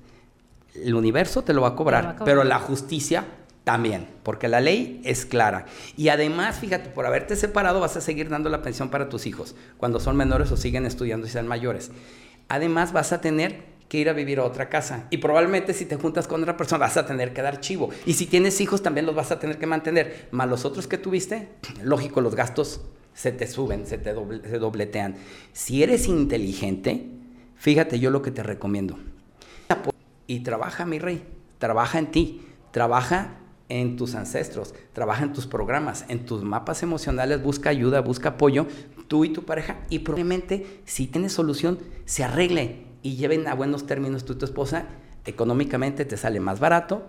[0.74, 3.24] el universo te lo va a cobrar, pero la justicia
[3.64, 5.66] también, porque la ley es clara.
[5.96, 9.54] Y además, fíjate, por haberte separado vas a seguir dando la pensión para tus hijos
[9.76, 11.90] cuando son menores o siguen estudiando y sean mayores.
[12.48, 15.06] Además, vas a tener que ir a vivir a otra casa.
[15.10, 17.90] Y probablemente si te juntas con otra persona vas a tener que dar chivo.
[18.06, 20.28] Y si tienes hijos también los vas a tener que mantener.
[20.30, 21.48] Más los otros que tuviste,
[21.82, 22.80] lógico, los gastos
[23.14, 25.16] se te suben, se te se dobletean.
[25.52, 27.06] Si eres inteligente,
[27.56, 28.96] fíjate yo lo que te recomiendo
[30.30, 31.24] y trabaja, mi rey,
[31.58, 32.40] trabaja en ti,
[32.70, 33.32] trabaja
[33.68, 38.68] en tus ancestros, trabaja en tus programas, en tus mapas emocionales, busca ayuda, busca apoyo,
[39.08, 43.88] tú y tu pareja, y probablemente si tienes solución, se arregle y lleven a buenos
[43.88, 44.84] términos tú y tu esposa,
[45.26, 47.02] económicamente te sale más barato,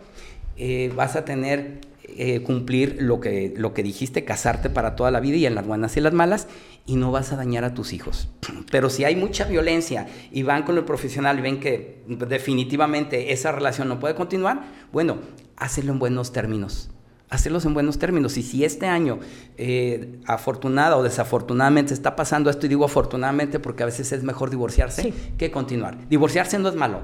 [0.57, 1.81] eh, vas a tener
[2.17, 5.65] eh, cumplir lo que, lo que dijiste, casarte para toda la vida y en las
[5.65, 6.47] buenas y las malas,
[6.85, 8.29] y no vas a dañar a tus hijos.
[8.71, 13.51] Pero si hay mucha violencia y van con el profesional y ven que definitivamente esa
[13.51, 15.17] relación no puede continuar, bueno,
[15.57, 16.89] hazlo en buenos términos.
[17.29, 18.35] Hacerlos en buenos términos.
[18.35, 19.19] Y si este año,
[19.57, 24.49] eh, afortunada o desafortunadamente, está pasando esto, y digo afortunadamente porque a veces es mejor
[24.49, 26.09] divorciarse que continuar.
[26.09, 26.99] Divorciarse no es malo,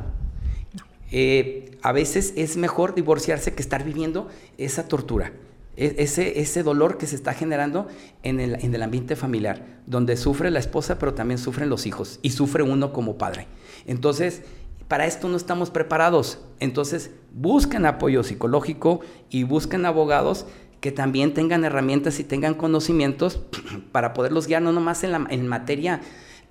[1.12, 5.32] eh, a veces es mejor divorciarse que estar viviendo esa tortura,
[5.76, 7.88] e, ese, dolor que se está generando
[8.24, 12.20] en el, en el ambiente familiar, donde sufre la esposa, pero también sufren los hijos
[12.22, 13.48] y sufre uno como padre.
[13.86, 14.42] Entonces,
[14.88, 16.40] para esto no estamos preparados.
[16.60, 20.46] Entonces, busquen apoyo psicológico y busquen abogados
[20.80, 23.42] que también tengan herramientas y tengan conocimientos
[23.92, 26.02] para poderlos guiar no nomás en, la, en materia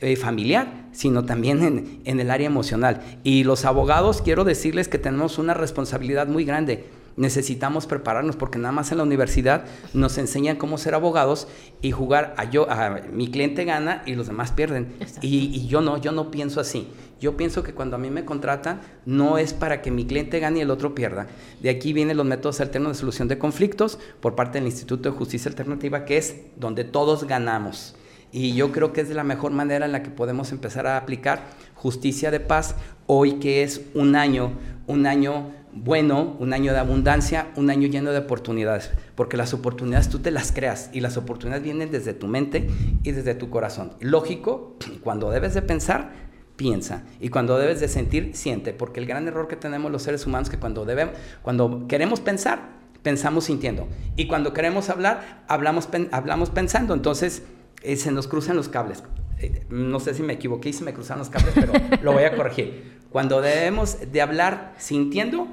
[0.01, 3.01] eh, familiar, sino también en, el área emocional.
[3.25, 6.85] Y los abogados, quiero decirles que tenemos una responsabilidad muy grande.
[7.17, 11.49] necesitamos prepararnos porque nada más en la universidad nos enseñan cómo ser abogados
[11.81, 14.93] y jugar a yo, a mi cliente gana y los demás pierden.
[15.23, 16.89] Y, y, yo no, yo no pienso así.
[17.19, 20.59] Yo pienso que cuando a mí me contratan no es para que mi cliente gane
[20.59, 21.27] y el otro pierda.
[21.63, 25.17] De aquí vienen los métodos alternos de solución de conflictos por parte del Instituto de
[25.17, 27.97] Justicia Alternativa, que es donde todos ganamos.
[28.37, 31.45] Y yo creo que es la mejor manera en la que podemos empezar a aplicar
[31.75, 32.75] justicia de paz
[33.07, 34.53] hoy que es un año,
[34.87, 40.11] un año bueno, un año de abundancia, un año lleno de oportunidades, porque las oportunidades
[40.11, 42.69] tú te las creas y las oportunidades vienen desde tu mente
[43.03, 43.93] y desde tu corazón.
[44.01, 46.13] Lógico, cuando debes de pensar,
[46.57, 50.27] piensa y cuando debes de sentir, siente, porque el gran error que tenemos los seres
[50.27, 52.69] humanos es que cuando debemos, cuando queremos pensar,
[53.03, 57.43] pensamos sintiendo y cuando queremos hablar, hablamos, hablamos pensando, entonces
[57.87, 59.05] eh, se nos cruzan los cables.
[59.39, 61.73] Eh, no sé si me equivoqué y se me cruzan los cables, pero
[62.03, 62.97] lo voy a corregir.
[63.11, 65.47] Cuando debemos de hablar sintiendo,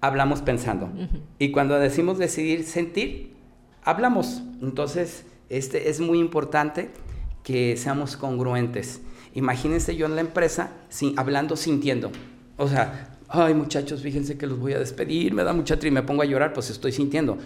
[0.00, 0.90] hablamos pensando.
[1.38, 3.34] Y cuando decimos decidir sentir,
[3.84, 4.42] hablamos.
[4.62, 6.90] Entonces, este es muy importante
[7.42, 9.02] que seamos congruentes.
[9.34, 12.10] Imagínense yo en la empresa sin, hablando sintiendo.
[12.56, 16.06] O sea, ay muchachos, fíjense que los voy a despedir, me da mucha tristeza, me
[16.06, 17.36] pongo a llorar, pues estoy sintiendo.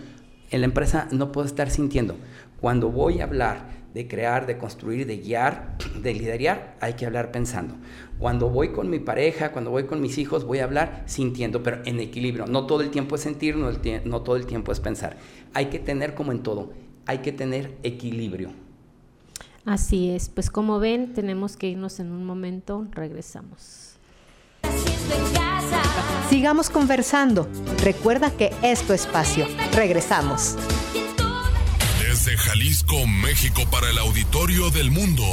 [0.53, 2.15] En la empresa no puedo estar sintiendo.
[2.61, 7.31] Cuando voy a hablar de crear, de construir, de guiar, de liderar, hay que hablar
[7.33, 7.75] pensando.
[8.19, 11.83] Cuando voy con mi pareja, cuando voy con mis hijos, voy a hablar sintiendo, pero
[11.85, 12.47] en equilibrio.
[12.47, 13.71] No todo el tiempo es sentir, no,
[14.05, 15.17] no todo el tiempo es pensar.
[15.55, 16.73] Hay que tener como en todo,
[17.07, 18.51] hay que tener equilibrio.
[19.65, 23.93] Así es, pues como ven, tenemos que irnos en un momento, regresamos.
[26.29, 27.47] Sigamos conversando.
[27.85, 29.47] Recuerda que es tu espacio.
[29.75, 30.57] Regresamos.
[32.25, 35.25] Desde Jalisco, México, para el auditorio del mundo.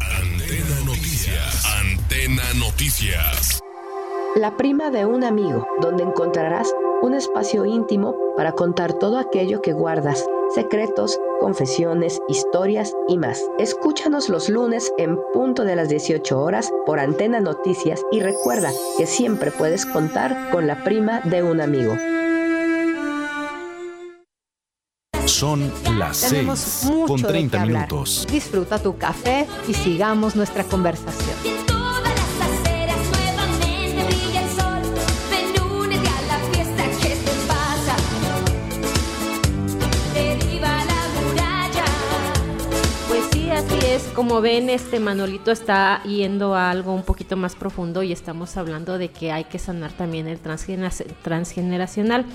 [0.00, 1.62] Antena Noticias.
[1.78, 3.60] Antena Noticias.
[4.36, 9.74] La prima de un amigo, donde encontrarás un espacio íntimo para contar todo aquello que
[9.74, 13.44] guardas, secretos, confesiones, historias y más.
[13.58, 19.06] Escúchanos los lunes en punto de las 18 horas por Antena Noticias y recuerda que
[19.06, 21.94] siempre puedes contar con la prima de un amigo.
[25.42, 28.28] Son las 6 con 30 minutos.
[28.30, 31.36] Disfruta tu café y sigamos nuestra conversación.
[43.08, 44.02] Pues sí, así es.
[44.14, 48.96] Como ven, este Manolito está yendo a algo un poquito más profundo y estamos hablando
[48.96, 52.26] de que hay que sanar también el transgeneracional.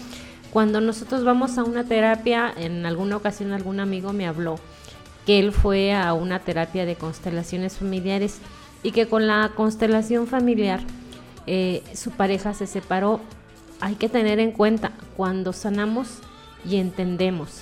[0.57, 4.55] Cuando nosotros vamos a una terapia, en alguna ocasión algún amigo me habló
[5.27, 8.39] que él fue a una terapia de constelaciones familiares
[8.81, 10.79] y que con la constelación familiar
[11.45, 13.21] eh, su pareja se separó.
[13.81, 16.07] Hay que tener en cuenta cuando sanamos
[16.67, 17.61] y entendemos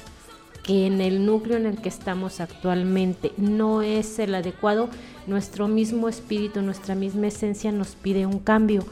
[0.63, 4.87] que en el núcleo en el que estamos actualmente no es el adecuado,
[5.27, 8.85] nuestro mismo espíritu, nuestra misma esencia nos pide un cambio.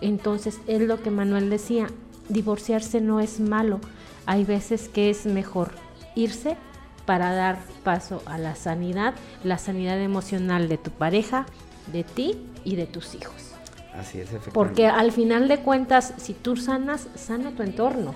[0.00, 1.88] Entonces es lo que Manuel decía,
[2.30, 3.80] divorciarse no es malo,
[4.26, 5.72] hay veces que es mejor
[6.14, 6.56] irse
[7.04, 11.46] para dar paso a la sanidad, la sanidad emocional de tu pareja,
[11.92, 13.50] de ti y de tus hijos.
[13.94, 14.52] Así es, efectivamente.
[14.52, 18.14] Porque al final de cuentas, si tú sanas, sana tu entorno,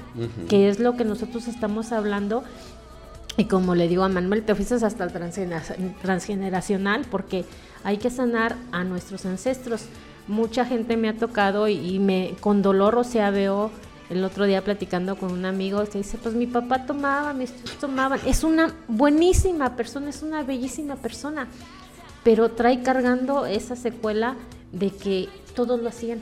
[0.48, 2.44] que es lo que nosotros estamos hablando.
[3.36, 5.12] Y como le digo a Manuel, te fuiste hasta el
[6.00, 7.44] transgeneracional, porque
[7.82, 9.86] hay que sanar a nuestros ancestros.
[10.28, 13.72] Mucha gente me ha tocado y, y me con dolor, o sea, veo
[14.10, 17.78] el otro día platicando con un amigo que dice, pues mi papá tomaba, mis tíos
[17.78, 18.20] tomaban.
[18.26, 21.48] Es una buenísima persona, es una bellísima persona,
[22.22, 24.36] pero trae cargando esa secuela
[24.72, 26.20] de que todos lo hacían.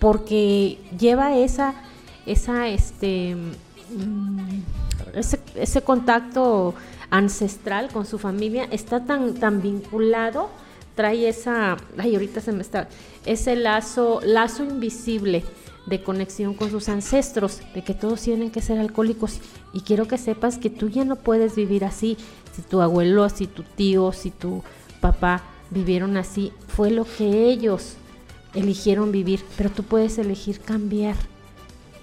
[0.00, 1.74] Porque lleva esa,
[2.24, 4.60] esa, este, mm,
[5.14, 6.74] ese, ese contacto
[7.10, 10.50] ancestral con su familia, está tan, tan vinculado,
[10.94, 12.88] trae esa, ay, ahorita se me está,
[13.26, 15.42] ese lazo, lazo invisible
[15.86, 19.40] de conexión con sus ancestros, de que todos tienen que ser alcohólicos.
[19.72, 22.16] Y quiero que sepas que tú ya no puedes vivir así.
[22.54, 24.62] Si tu abuelo, si tu tío, si tu
[25.00, 27.94] papá vivieron así, fue lo que ellos
[28.54, 31.16] eligieron vivir, pero tú puedes elegir cambiar.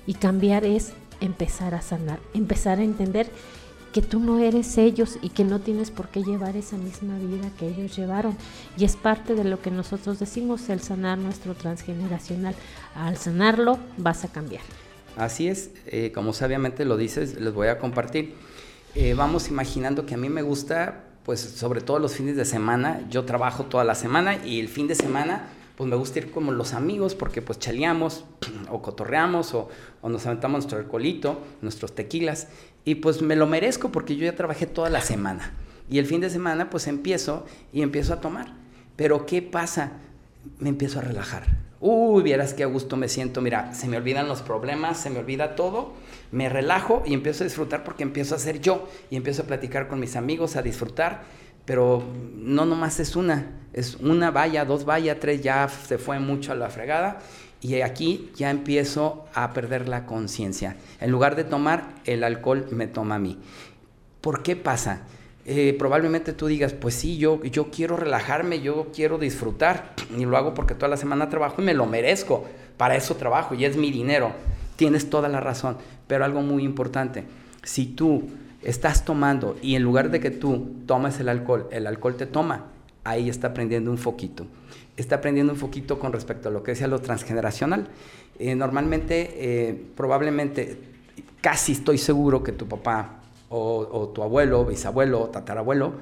[0.06, 3.32] Y cambiar es empezar a sanar, empezar a entender
[3.91, 7.49] que tú no eres ellos y que no tienes por qué llevar esa misma vida
[7.58, 8.38] que ellos llevaron.
[8.77, 12.56] Y es parte de lo que nosotros decimos, el sanar nuestro transgeneracional.
[12.95, 14.63] Al sanarlo vas a cambiar.
[15.17, 18.34] Así es, eh, como sabiamente lo dices, les voy a compartir.
[18.95, 23.06] Eh, vamos imaginando que a mí me gusta, pues sobre todo los fines de semana,
[23.10, 26.51] yo trabajo toda la semana y el fin de semana pues me gusta ir como
[26.51, 28.23] los amigos porque pues chaleamos
[28.69, 29.69] o cotorreamos o,
[30.01, 32.47] o nos aventamos nuestro alcoholito, nuestros tequilas
[32.86, 35.54] y pues me lo merezco porque yo ya trabajé toda la semana.
[35.89, 38.54] Y el fin de semana pues empiezo y empiezo a tomar.
[38.96, 39.91] Pero ¿qué pasa?
[40.60, 41.44] Me empiezo a relajar.
[41.80, 43.41] Uy, vieras qué a gusto me siento.
[43.41, 45.94] Mira, se me olvidan los problemas, se me olvida todo.
[46.32, 49.88] Me relajo y empiezo a disfrutar porque empiezo a ser yo y empiezo a platicar
[49.88, 51.24] con mis amigos, a disfrutar.
[51.65, 52.04] Pero
[52.36, 56.56] no nomás es una, es una valla, dos vallas, tres, ya se fue mucho a
[56.56, 57.20] la fregada.
[57.62, 60.78] Y aquí ya empiezo a perder la conciencia.
[61.00, 63.38] En lugar de tomar, el alcohol me toma a mí.
[64.19, 65.04] ¿Por qué pasa?
[65.45, 70.38] Eh, probablemente tú digas, pues sí, yo, yo quiero relajarme, yo quiero disfrutar y lo
[70.38, 72.45] hago porque toda la semana trabajo y me lo merezco,
[72.78, 74.34] para eso trabajo y es mi dinero.
[74.76, 77.26] Tienes toda la razón, pero algo muy importante,
[77.63, 78.30] si tú
[78.62, 82.65] estás tomando y en lugar de que tú tomes el alcohol, el alcohol te toma,
[83.04, 84.45] ahí está prendiendo un foquito.
[85.02, 87.88] Está prendiendo un foquito con respecto a lo que decía lo transgeneracional.
[88.38, 90.78] Eh, normalmente, eh, probablemente,
[91.42, 95.96] casi estoy seguro que tu papá o, tu abuelo, bisabuelo, tatarabuelo,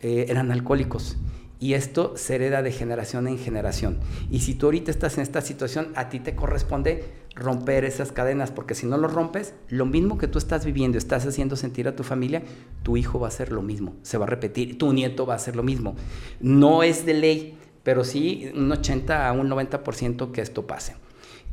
[0.00, 1.18] eh, eran alcohólicos.
[1.60, 3.98] Y esto se hereda de generación en generación.
[4.30, 8.50] Y si tú ahorita estás en esta situación, a ti te corresponde romper esas cadenas,
[8.50, 11.94] porque si no lo rompes, lo mismo que tú estás viviendo, estás haciendo sentir a
[11.94, 12.42] tu familia,
[12.82, 15.36] tu hijo va a hacer lo mismo, se va a repetir, tu nieto va a
[15.36, 15.94] hacer lo mismo.
[16.40, 20.96] No es de ley, pero sí un 80 a un 90% que esto pase.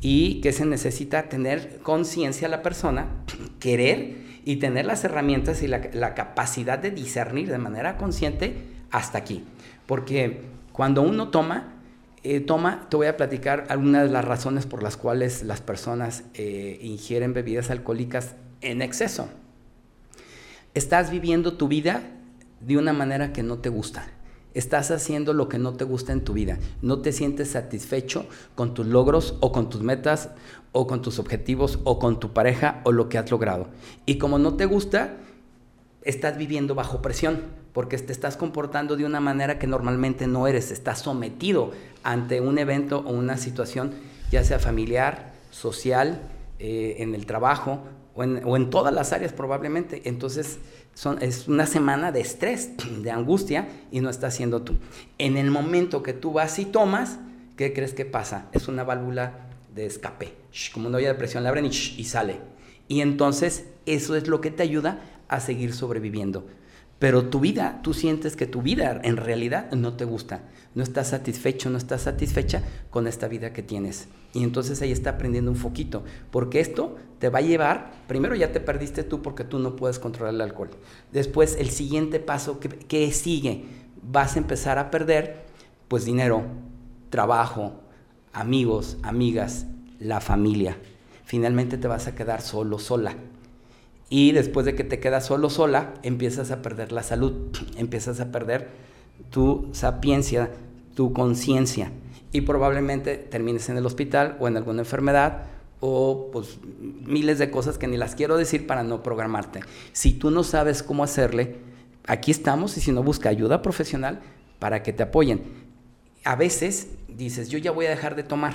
[0.01, 3.05] Y que se necesita tener conciencia la persona,
[3.59, 8.55] querer y tener las herramientas y la, capacidad de discernir de manera consciente
[8.89, 9.43] hasta aquí.
[9.85, 10.41] Porque
[10.71, 11.75] cuando uno toma,
[12.23, 16.23] eh, toma, te voy a platicar algunas de las razones por las cuales las personas
[16.33, 19.29] eh, ingieren bebidas alcohólicas en exceso.
[20.73, 22.01] Estás viviendo tu vida
[22.59, 24.07] de una manera que no te gusta.
[24.53, 26.59] Estás haciendo lo que no te gusta en tu vida.
[26.81, 30.29] No te sientes satisfecho con tus logros o con tus metas
[30.71, 33.67] o con tus objetivos o con tu pareja o lo que has logrado.
[34.05, 35.17] Y como no te gusta,
[36.03, 37.41] estás viviendo bajo presión
[37.73, 40.71] porque te estás comportando de una manera que normalmente no eres.
[40.71, 41.71] Estás sometido
[42.03, 43.93] ante un evento o una situación,
[44.31, 46.21] ya sea familiar, social,
[46.59, 47.79] eh, en el trabajo
[48.15, 50.03] o en, o en todas las áreas probablemente.
[50.05, 50.59] Entonces,
[51.21, 54.75] es una semana de estrés, de angustia, y no estás siendo tú.
[55.17, 57.19] En el momento que tú vas y tomas,
[57.57, 58.47] ¿qué crees que pasa?
[58.51, 60.33] Es una válvula de escape.
[60.73, 62.37] como una olla de presión, la abren y, y sale.
[62.87, 66.45] Y entonces eso es lo que te ayuda a seguir sobreviviendo.
[67.03, 70.43] Pero tu vida, tú sientes que tu vida en realidad no te gusta.
[70.73, 74.07] No estás satisfecho, no estás satisfecha con esta vida que tienes.
[74.31, 76.05] Y entonces ahí está aprendiendo un foquito.
[76.31, 79.99] Porque esto te va a llevar, primero ya te perdiste tú porque tú no puedes
[79.99, 80.69] controlar el alcohol.
[81.11, 83.65] Después el siguiente paso que, sigue,
[84.01, 85.43] vas a empezar a perder
[85.89, 86.45] pues dinero,
[87.09, 87.81] trabajo,
[88.31, 89.65] amigos, amigas,
[89.99, 90.77] la familia.
[91.25, 93.13] Finalmente te vas a quedar solo, sola.
[94.15, 97.33] Y después de que te quedas solo, sola, empiezas a perder la salud,
[97.77, 98.69] empiezas a perder
[99.31, 100.51] tu sapiencia,
[100.93, 101.91] tu conciencia.
[102.31, 105.45] Y probablemente termines en el hospital o en alguna enfermedad
[105.79, 109.61] o pues miles de cosas que ni las quiero decir para no programarte.
[109.93, 111.55] Si tú no sabes cómo hacerle,
[112.05, 114.21] aquí estamos y si no busca ayuda profesional
[114.59, 115.41] para que te apoyen.
[116.23, 118.53] A veces dices, yo ya voy a dejar de tomar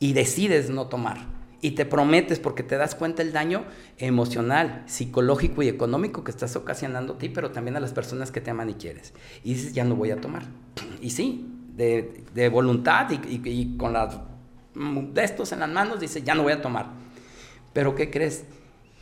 [0.00, 3.64] y decides no tomar y te prometes porque te das cuenta el daño
[3.98, 8.40] emocional, psicológico y económico que estás ocasionando a ti, pero también a las personas que
[8.40, 9.14] te aman y quieres.
[9.42, 10.44] Y dices, ya no voy a tomar.
[11.00, 14.16] Y sí, de, voluntad y, con las,
[14.74, 16.90] de estos en las manos, dices, ya no voy a tomar.
[17.72, 18.44] Pero ¿qué crees?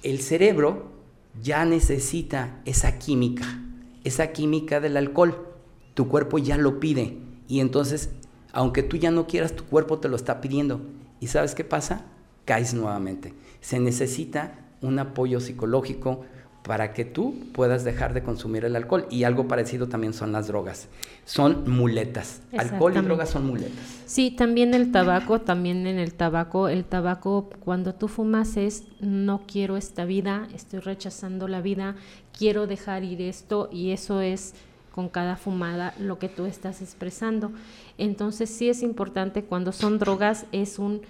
[0.02, 0.92] El cerebro
[1.40, 3.60] ya necesita esa química,
[4.02, 5.48] esa química del alcohol.
[5.94, 7.18] Tu cuerpo ya lo pide.
[7.48, 8.10] Y entonces,
[8.52, 10.80] aunque tú ya no quieras, tu cuerpo te lo está pidiendo.
[11.20, 12.06] ¿Y sabes qué pasa?
[12.44, 13.34] Caes nuevamente.
[13.60, 16.24] Se necesita un apoyo psicológico
[16.64, 19.06] para que tú puedas dejar de consumir el alcohol.
[19.10, 20.88] Y algo parecido también son las drogas.
[21.26, 22.40] Son muletas.
[22.56, 23.84] Alcohol y drogas son muletas.
[24.06, 26.68] Sí, también el tabaco, también en el tabaco.
[26.68, 31.96] El tabaco, cuando tú fumas es, no quiero esta vida, estoy rechazando la vida,
[32.36, 34.54] quiero dejar ir esto y eso es
[34.90, 37.52] con cada fumada lo que tú estás expresando.
[37.98, 41.02] Entonces sí es importante cuando son drogas, es un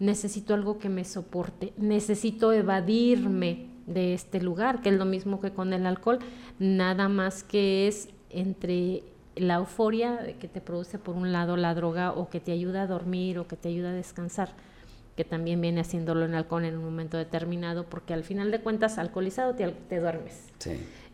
[0.00, 5.52] necesito algo que me soporte, necesito evadirme de este lugar, que es lo mismo que
[5.52, 6.18] con el alcohol,
[6.58, 9.02] nada más que es entre
[9.34, 12.86] la euforia que te produce por un lado la droga o que te ayuda a
[12.86, 14.50] dormir o que te ayuda a descansar,
[15.16, 18.98] que también viene haciéndolo en alcohol en un momento determinado, porque al final de cuentas
[18.98, 20.44] alcoholizado te, te duermes.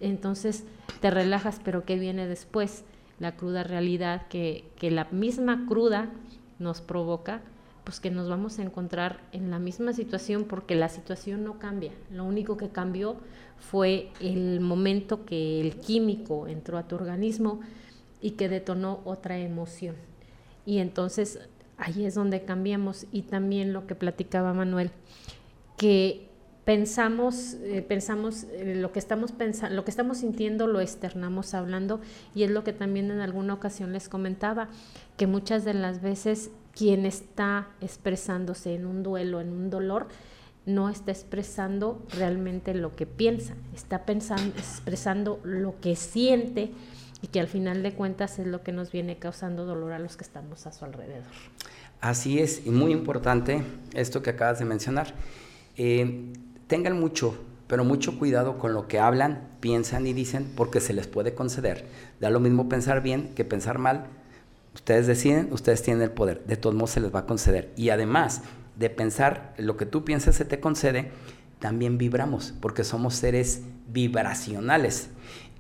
[0.00, 0.64] Entonces
[1.00, 2.84] te relajas, pero ¿qué viene después?
[3.20, 6.10] La cruda realidad, que, que la misma cruda
[6.58, 7.42] nos provoca
[7.84, 11.92] pues que nos vamos a encontrar en la misma situación porque la situación no cambia.
[12.10, 13.16] Lo único que cambió
[13.58, 17.60] fue el momento que el químico entró a tu organismo
[18.20, 19.96] y que detonó otra emoción.
[20.64, 21.38] Y entonces
[21.76, 24.90] ahí es donde cambiamos y también lo que platicaba Manuel,
[25.76, 26.30] que
[26.64, 32.00] pensamos, eh, pensamos eh, lo que estamos pensando, lo que estamos sintiendo lo externamos hablando
[32.34, 34.68] y es lo que también en alguna ocasión les comentaba,
[35.18, 40.08] que muchas de las veces quien está expresándose en un duelo, en un dolor,
[40.66, 46.72] no está expresando realmente lo que piensa, está expresando lo que siente
[47.22, 50.16] y que al final de cuentas es lo que nos viene causando dolor a los
[50.16, 51.24] que estamos a su alrededor.
[52.00, 53.62] Así es, y muy importante
[53.94, 55.14] esto que acabas de mencionar.
[55.76, 56.32] Eh,
[56.66, 57.34] tengan mucho,
[57.66, 61.86] pero mucho cuidado con lo que hablan, piensan y dicen, porque se les puede conceder.
[62.20, 64.06] Da lo mismo pensar bien que pensar mal,
[64.74, 66.44] Ustedes deciden, ustedes tienen el poder.
[66.46, 67.72] De todos modos se les va a conceder.
[67.76, 68.42] Y además
[68.76, 71.10] de pensar lo que tú piensas se te concede,
[71.60, 75.08] también vibramos, porque somos seres vibracionales.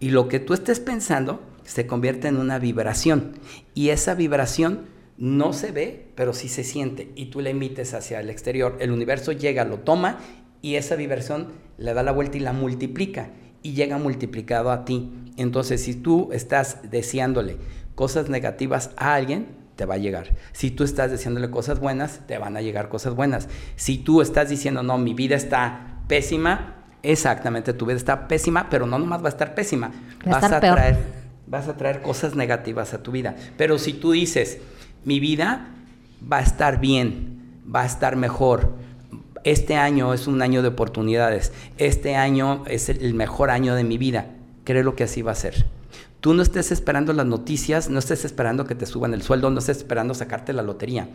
[0.00, 3.32] Y lo que tú estés pensando se convierte en una vibración.
[3.74, 4.82] Y esa vibración
[5.16, 7.10] no se ve, pero sí se siente.
[7.14, 8.76] Y tú la emites hacia el exterior.
[8.80, 10.18] El universo llega, lo toma
[10.60, 13.30] y esa vibración le da la vuelta y la multiplica.
[13.62, 15.10] Y llega multiplicado a ti.
[15.36, 17.56] Entonces, si tú estás deseándole
[17.94, 20.34] cosas negativas a alguien, te va a llegar.
[20.52, 23.48] Si tú estás diciéndole cosas buenas, te van a llegar cosas buenas.
[23.76, 28.86] Si tú estás diciendo, no, mi vida está pésima, exactamente, tu vida está pésima, pero
[28.86, 29.90] no nomás va a estar pésima,
[30.24, 30.98] vas a, traer,
[31.46, 33.34] vas a traer cosas negativas a tu vida.
[33.56, 34.58] Pero si tú dices,
[35.04, 35.68] mi vida
[36.30, 38.72] va a estar bien, va a estar mejor,
[39.44, 43.98] este año es un año de oportunidades, este año es el mejor año de mi
[43.98, 44.26] vida,
[44.64, 45.66] creo que así va a ser.
[46.20, 49.58] Tú no estés esperando las noticias, no estés esperando que te suban el sueldo, no
[49.58, 51.08] estés esperando sacarte la lotería.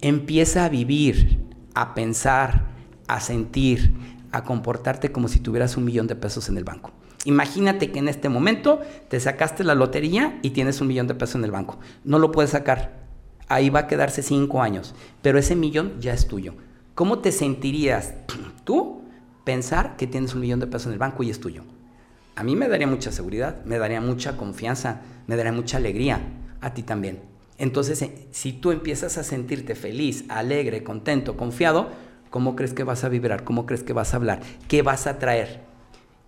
[0.00, 1.40] Empieza a vivir,
[1.74, 2.66] a pensar,
[3.08, 3.92] a sentir,
[4.32, 6.92] a comportarte como si tuvieras un millón de pesos en el banco.
[7.24, 11.34] Imagínate que en este momento te sacaste la lotería y tienes un millón de pesos
[11.34, 11.80] en el banco.
[12.04, 13.04] No lo puedes sacar.
[13.48, 14.94] Ahí va a quedarse cinco años.
[15.22, 16.54] Pero ese millón ya es tuyo.
[16.94, 18.14] ¿Cómo te sentirías
[18.64, 19.02] tú
[19.42, 21.64] pensar que tienes un millón de pesos en el banco y es tuyo?
[22.36, 26.20] A mí me daría mucha seguridad, me daría mucha confianza, me daría mucha alegría,
[26.60, 27.20] a ti también.
[27.56, 31.88] Entonces, eh, si tú empiezas a sentirte feliz, alegre, contento, confiado,
[32.28, 33.44] ¿cómo crees que vas a vibrar?
[33.44, 34.40] ¿Cómo crees que vas a hablar?
[34.68, 35.62] ¿Qué vas a traer?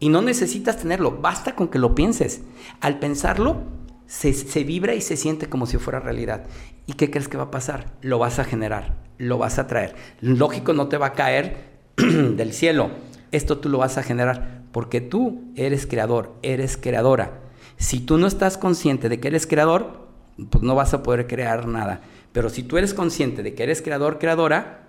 [0.01, 2.41] Y no necesitas tenerlo, basta con que lo pienses.
[2.81, 3.65] Al pensarlo,
[4.07, 6.45] se, se, vibra y se siente como si fuera realidad.
[6.87, 7.93] ¿Y qué crees que va a pasar?
[8.01, 9.95] Lo vas a generar, lo vas a traer.
[10.23, 11.57] Lógico, no te va a caer
[11.97, 12.93] del cielo.
[13.31, 17.41] Esto tú lo vas a generar porque tú eres creador, eres creadora.
[17.77, 20.09] Si tú no estás consciente de que eres creador,
[20.51, 22.01] pues no vas a poder crear nada.
[22.33, 24.87] Pero si tú eres consciente de que eres creador, creadora,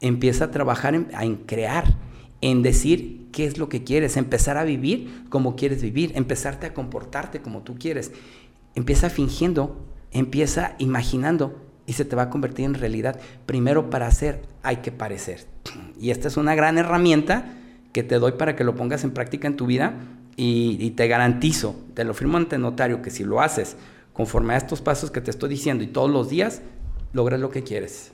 [0.00, 1.94] empieza a trabajar en, crear,
[2.40, 6.74] en decir qué es lo que quieres, empezar a vivir como quieres vivir, empezarte a
[6.74, 8.12] comportarte como tú quieres.
[8.74, 13.18] Empieza fingiendo, empieza imaginando y se te va a convertir en realidad.
[13.46, 15.46] Primero para hacer hay que parecer.
[15.98, 17.54] Y esta es una gran herramienta
[17.96, 19.94] que te doy para que lo pongas en práctica en tu vida
[20.36, 23.78] y, te garantizo, te lo firmo ante notario, que si lo haces
[24.12, 26.60] conforme a estos pasos que te estoy diciendo y todos los días,
[27.14, 28.12] logras lo que quieres.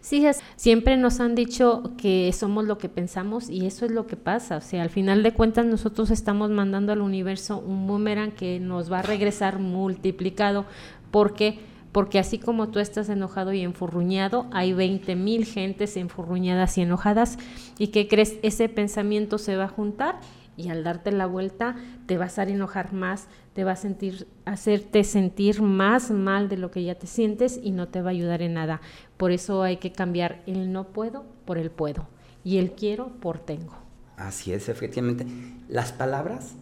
[0.00, 0.24] Sí,
[0.56, 4.56] siempre nos han dicho que somos lo que pensamos y eso es lo que pasa.
[4.56, 8.90] O sea, al final de cuentas nosotros estamos mandando al universo un boomerang que nos
[8.90, 10.64] va a regresar multiplicado
[11.10, 11.58] porque
[11.92, 17.38] porque así como tú estás enojado y enfurruñado, hay 20 mil gentes enfurruñadas y enojadas.
[17.78, 18.36] ¿Y qué crees?
[18.42, 20.20] Ese pensamiento se va a juntar
[20.56, 21.76] y al darte la vuelta
[22.06, 26.70] te vas a enojar más, te va a sentir, hacerte sentir más mal de lo
[26.70, 28.80] que ya te sientes y no te va a ayudar en nada.
[29.16, 32.08] Por eso hay que cambiar el no puedo por el puedo
[32.44, 33.74] y el quiero por tengo.
[34.16, 35.26] Así es, efectivamente.
[35.68, 36.54] Las palabras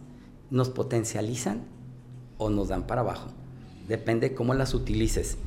[0.51, 1.61] nos potencializan
[2.37, 3.36] o nos dan para abajo
[3.87, 5.37] depende cómo las utilices.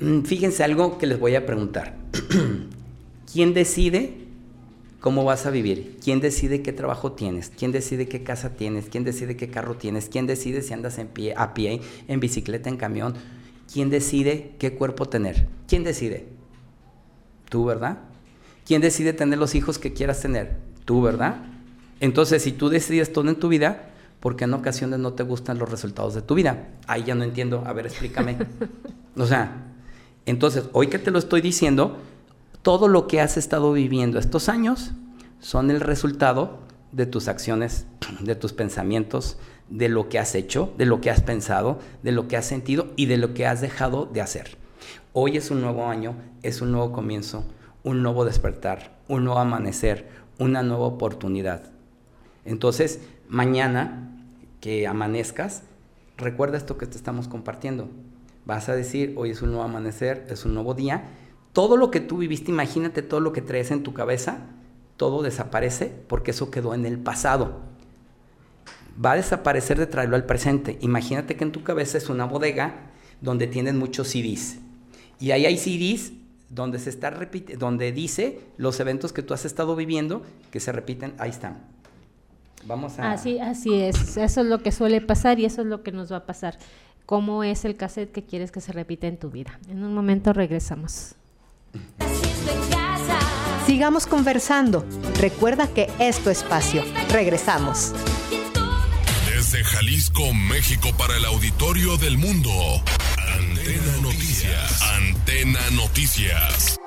[0.00, 1.96] Mm, fíjense algo que les voy a preguntar.
[3.32, 4.14] ¿Quién decide
[5.00, 5.98] cómo vas a vivir?
[6.02, 7.50] ¿Quién decide qué trabajo tienes?
[7.56, 8.86] ¿Quién decide qué casa tienes?
[8.90, 10.08] ¿Quién decide qué carro tienes?
[10.08, 13.14] ¿Quién decide si andas en pie, a pie, en bicicleta, en camión?
[13.72, 15.48] ¿Quién decide qué cuerpo tener?
[15.66, 16.26] ¿Quién decide?
[17.48, 17.98] Tú, ¿verdad?
[18.64, 20.56] ¿Quién decide tener los hijos que quieras tener?
[20.84, 21.36] Tú, ¿verdad?
[22.00, 23.90] Entonces, si tú decides todo en tu vida,
[24.26, 26.66] porque en ocasiones no te gustan los resultados de tu vida.
[26.88, 28.36] Ahí ya no entiendo, a ver, explícame.
[29.16, 29.68] o sea,
[30.24, 31.98] entonces, hoy que te lo estoy diciendo,
[32.62, 34.90] todo lo que has estado viviendo estos años
[35.38, 36.58] son el resultado
[36.90, 37.86] de tus acciones,
[38.18, 39.38] de tus pensamientos,
[39.70, 42.88] de lo que has hecho, de lo que has pensado, de lo que has sentido
[42.96, 44.56] y de lo que has dejado de hacer.
[45.12, 47.44] Hoy es un nuevo año, es un nuevo comienzo,
[47.84, 50.08] un nuevo despertar, un nuevo amanecer,
[50.40, 51.70] una nueva oportunidad.
[52.44, 54.14] Entonces, mañana
[54.66, 55.62] que amanezcas,
[56.16, 57.88] recuerda esto que te estamos compartiendo.
[58.46, 61.04] Vas a decir, hoy es un nuevo amanecer, es un nuevo día.
[61.52, 64.38] Todo lo que tú viviste, imagínate todo lo que traes en tu cabeza,
[64.96, 67.60] todo desaparece porque eso quedó en el pasado.
[69.02, 70.78] Va a desaparecer de traerlo al presente.
[70.80, 72.90] Imagínate que en tu cabeza es una bodega
[73.20, 74.58] donde tienen muchos CDs.
[75.20, 76.10] Y ahí hay CDs
[76.50, 77.12] donde se está
[77.56, 81.75] donde dice los eventos que tú has estado viviendo que se repiten, ahí están.
[82.66, 85.82] Vamos a Así así es, eso es lo que suele pasar y eso es lo
[85.82, 86.58] que nos va a pasar.
[87.06, 89.60] ¿Cómo es el cassette que quieres que se repita en tu vida?
[89.68, 91.14] En un momento regresamos.
[93.64, 94.84] Sigamos conversando.
[95.20, 96.82] Recuerda que es tu espacio.
[97.10, 97.92] Regresamos.
[99.28, 102.50] Desde Jalisco, México para el auditorio del mundo.
[103.18, 104.82] Antena Noticias.
[104.82, 106.78] Antena Noticias.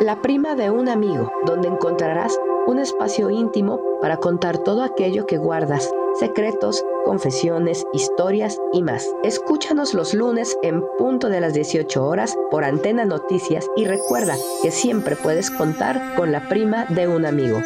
[0.00, 2.36] La prima de un amigo, donde encontrarás
[2.66, 5.88] un espacio íntimo para contar todo aquello que guardas,
[6.18, 9.08] secretos, confesiones, historias y más.
[9.22, 14.72] Escúchanos los lunes en punto de las 18 horas por Antena Noticias y recuerda que
[14.72, 17.60] siempre puedes contar con la prima de un amigo.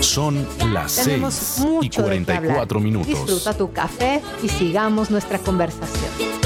[0.00, 3.06] Son las 6 y 44 minutos.
[3.06, 6.43] Disfruta tu café y sigamos nuestra conversación.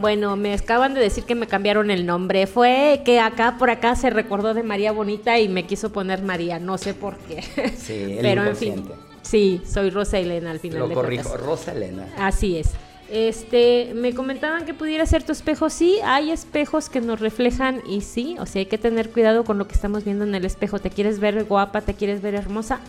[0.00, 2.46] Bueno, me acaban de decir que me cambiaron el nombre.
[2.46, 6.58] Fue que acá por acá se recordó de María Bonita y me quiso poner María,
[6.58, 7.42] no sé por qué.
[7.76, 8.84] Sí, Pero en fin.
[9.22, 10.88] Sí, soy Rosa Elena al final.
[10.88, 12.06] Lo corrijo, Rosa Elena.
[12.16, 12.70] Así es.
[13.10, 15.68] Este, me comentaban que pudiera ser tu espejo.
[15.68, 19.58] Sí, hay espejos que nos reflejan y sí, o sea, hay que tener cuidado con
[19.58, 20.78] lo que estamos viendo en el espejo.
[20.78, 21.80] ¿Te quieres ver guapa?
[21.80, 22.80] ¿Te quieres ver hermosa?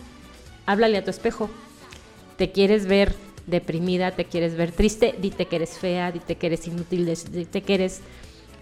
[0.64, 1.50] Háblale a tu espejo.
[2.36, 3.14] ¿Te quieres ver
[3.46, 4.12] deprimida?
[4.12, 5.14] ¿Te quieres ver triste?
[5.20, 8.00] Dite que eres fea, dite que eres inútil, dite que eres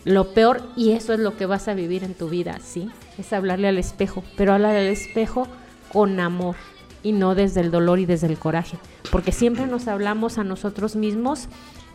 [0.04, 2.90] lo peor y eso es lo que vas a vivir en tu vida, ¿sí?
[3.18, 5.46] Es hablarle al espejo, pero hablarle al espejo
[5.92, 6.56] con amor
[7.02, 8.78] y no desde el dolor y desde el coraje,
[9.10, 11.48] porque siempre nos hablamos a nosotros mismos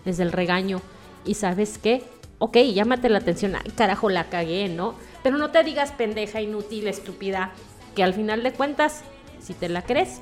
[0.04, 0.82] desde el regaño
[1.26, 2.04] y sabes qué,
[2.40, 4.96] ok, llámate la atención, ay carajo, la cagué, ¿no?
[5.24, 7.52] Pero no te digas pendeja, inútil, estúpida,
[7.96, 9.04] que al final de cuentas,
[9.40, 10.22] si te la crees,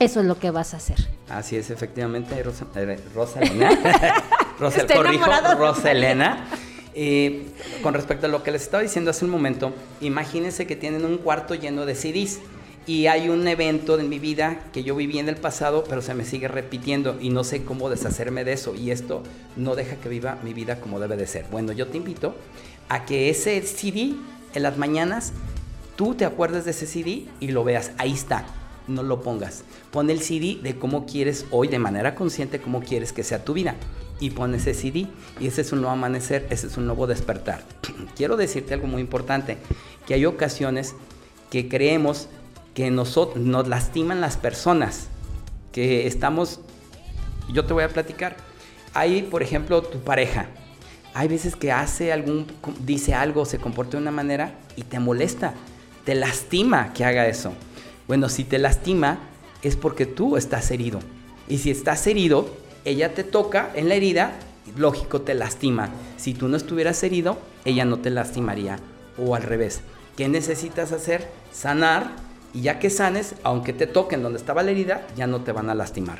[0.00, 0.96] eso es lo que vas a hacer.
[1.28, 3.02] Así es, efectivamente, Rosa, eh, Elena.
[4.58, 6.46] Rosa, corrijo, Rosa Elena.
[7.82, 11.18] con respecto a lo que les estaba diciendo hace un momento, imagínense que tienen un
[11.18, 12.40] cuarto lleno de CDs
[12.86, 16.14] y hay un evento en mi vida que yo viví en el pasado, pero se
[16.14, 18.74] me sigue repitiendo y no sé cómo deshacerme de eso.
[18.74, 19.22] Y esto
[19.56, 21.44] no deja que viva mi vida como debe de ser.
[21.50, 22.34] Bueno, yo te invito
[22.88, 24.14] a que ese CD
[24.54, 25.32] en las mañanas,
[25.94, 27.92] tú te acuerdes de ese CD y lo veas.
[27.98, 28.44] Ahí está.
[28.90, 29.64] No lo pongas.
[29.90, 33.54] Pon el CD de cómo quieres hoy, de manera consciente, cómo quieres que sea tu
[33.54, 33.76] vida.
[34.18, 35.06] Y pon ese CD.
[35.38, 37.64] Y ese es un nuevo amanecer, ese es un nuevo despertar.
[38.16, 39.58] Quiero decirte algo muy importante,
[40.06, 40.94] que hay ocasiones
[41.50, 42.28] que creemos
[42.74, 45.08] que nosotros, nos lastiman las personas,
[45.72, 46.60] que estamos,
[47.52, 48.36] yo te voy a platicar,
[48.94, 50.46] hay por ejemplo tu pareja,
[51.14, 52.46] hay veces que hace algún,
[52.80, 55.54] dice algo, se comporta de una manera y te molesta,
[56.04, 57.52] te lastima que haga eso.
[58.10, 59.20] Bueno, si te lastima
[59.62, 60.98] es porque tú estás herido.
[61.48, 62.50] Y si estás herido,
[62.84, 64.32] ella te toca en la herida,
[64.76, 65.90] lógico te lastima.
[66.16, 68.80] Si tú no estuvieras herido, ella no te lastimaría.
[69.16, 69.82] O al revés.
[70.16, 71.28] ¿Qué necesitas hacer?
[71.52, 72.10] Sanar
[72.52, 75.70] y ya que sanes, aunque te toquen donde estaba la herida, ya no te van
[75.70, 76.18] a lastimar.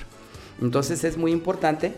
[0.62, 1.94] Entonces es muy importante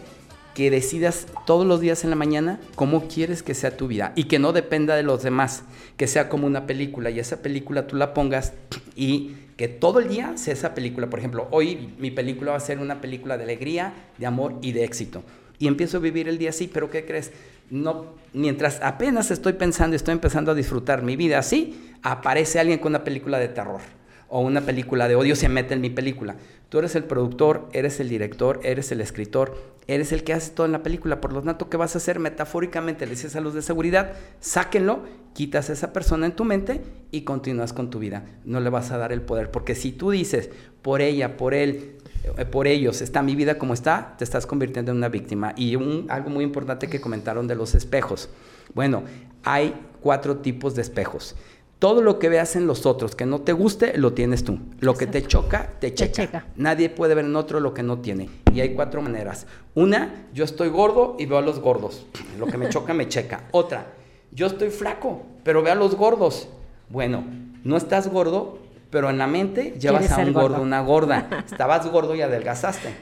[0.55, 4.25] que decidas todos los días en la mañana cómo quieres que sea tu vida y
[4.25, 5.65] que no dependa de los demás,
[5.99, 8.55] que sea como una película y esa película tú la pongas
[8.97, 11.09] y que todo el día sea esa película.
[11.09, 14.73] Por ejemplo, hoy mi película va a ser una película de alegría, de amor y
[14.73, 15.23] de éxito.
[15.59, 17.33] Y empiezo a vivir el día así, pero ¿qué crees?
[17.71, 22.93] No, mientras apenas estoy pensando estoy empezando a disfrutar mi vida así, aparece alguien con
[22.93, 23.81] una película de terror
[24.29, 26.37] o una película de odio se mete en mi película.
[26.73, 29.55] Tú eres el productor, eres el director, eres el escritor,
[29.89, 31.21] eres el que hace todo en la película.
[31.21, 32.19] Por lo tanto, ¿qué vas a hacer?
[32.19, 35.01] Metafóricamente le dices a los de seguridad, sáquenlo,
[35.35, 38.25] quitas a esa persona en tu mente y continúas con tu vida.
[38.47, 39.51] No le vas a dar el poder.
[39.51, 40.49] Porque si tú dices,
[40.81, 41.99] por ella, por él,
[42.39, 45.53] eh, por ellos está mi vida como está, te estás convirtiendo en una víctima.
[45.59, 48.31] Y un, algo muy importante que comentaron de los espejos.
[48.73, 49.03] Bueno,
[49.45, 51.37] hay cuatro tipos de espejos.
[51.83, 54.61] Todo lo que veas en los otros que no te guste, lo tienes tú.
[54.79, 56.47] Lo que te choca, te checa.
[56.55, 58.31] Nadie puede ver en otro lo que no tiene.
[58.55, 59.49] Y hay cuatro maneras.
[59.75, 62.07] Una, yo estoy gordo y veo a los gordos.
[62.39, 63.49] Lo que me choca, me checa.
[63.51, 63.95] Otra,
[64.31, 66.49] yo estoy flaco, pero veo a los gordos.
[66.89, 67.25] Bueno,
[67.65, 68.59] no estás gordo,
[68.91, 71.45] pero en la mente llevas a un gordo, una gorda.
[71.51, 72.95] Estabas gordo y adelgazaste.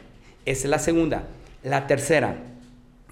[0.47, 1.24] Esa es la segunda.
[1.62, 2.35] La tercera,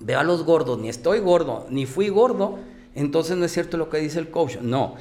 [0.01, 2.59] veo a los gordos, ni estoy gordo, ni fui gordo,
[2.95, 4.57] entonces no es cierto lo que dice el coach.
[4.63, 4.95] No.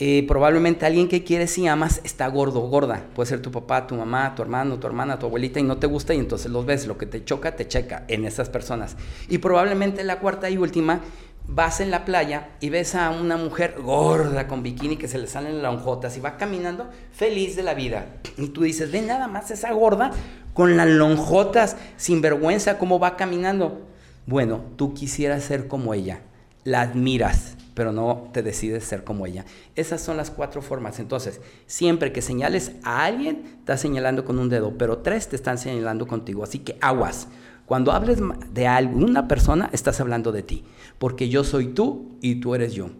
[0.00, 3.04] Eh, probablemente alguien que quieres y amas está gordo o gorda.
[3.14, 5.88] Puede ser tu papá, tu mamá, tu hermano, tu hermana, tu abuelita y no te
[5.88, 6.86] gusta y entonces los ves.
[6.86, 8.96] Lo que te choca, te checa en esas personas.
[9.28, 11.00] Y probablemente la cuarta y última,
[11.48, 15.26] vas en la playa y ves a una mujer gorda con bikini que se le
[15.26, 18.06] salen lonjotas y va caminando feliz de la vida.
[18.36, 20.12] Y tú dices, ve nada más esa gorda
[20.54, 23.86] con las lonjotas, sin vergüenza, cómo va caminando.
[24.26, 26.20] Bueno, tú quisieras ser como ella
[26.64, 29.44] la admiras, pero no te decides ser como ella.
[29.76, 30.98] Esas son las cuatro formas.
[30.98, 35.58] Entonces, siempre que señales a alguien, estás señalando con un dedo, pero tres te están
[35.58, 36.42] señalando contigo.
[36.42, 37.28] Así que aguas.
[37.66, 38.18] Cuando hables
[38.52, 40.64] de alguna persona, estás hablando de ti,
[40.98, 42.90] porque yo soy tú y tú eres yo.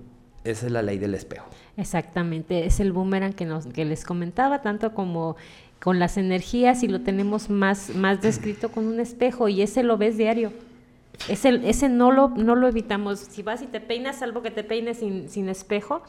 [0.44, 1.48] Esa es la ley del espejo.
[1.76, 5.34] Exactamente, es el boomerang que, nos, que les comentaba, tanto como
[5.80, 9.98] con las energías y lo tenemos más, más descrito con un espejo y ese lo
[9.98, 10.52] ves diario.
[11.26, 13.18] Ese, ese no, lo, no lo evitamos.
[13.18, 16.02] Si vas y te peinas, salvo que te peines sin, sin espejo,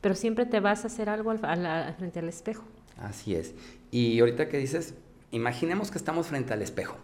[0.00, 2.64] pero siempre te vas a hacer algo al, frente al espejo.
[2.98, 3.54] Así es.
[3.90, 4.94] Y ahorita que dices,
[5.30, 6.96] imaginemos que estamos frente al espejo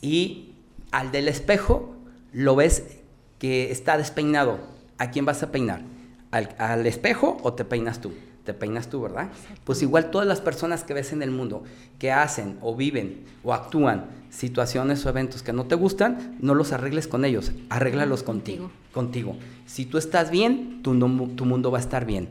[0.00, 0.54] y
[0.90, 1.96] al del espejo
[2.32, 3.00] lo ves
[3.38, 4.58] que está despeinado.
[4.98, 5.82] ¿A quién vas a peinar?
[6.30, 8.12] ¿Al, al espejo o te peinas tú?
[8.46, 9.28] Te peinas tú, ¿verdad?
[9.64, 11.64] Pues igual todas las personas que ves en el mundo
[11.98, 16.72] que hacen o viven o actúan situaciones o eventos que no te gustan, no los
[16.72, 18.70] arregles con ellos, arréglalos contigo.
[18.92, 19.36] contigo.
[19.66, 20.98] Si tú estás bien, tu,
[21.34, 22.28] tu mundo va a estar bien.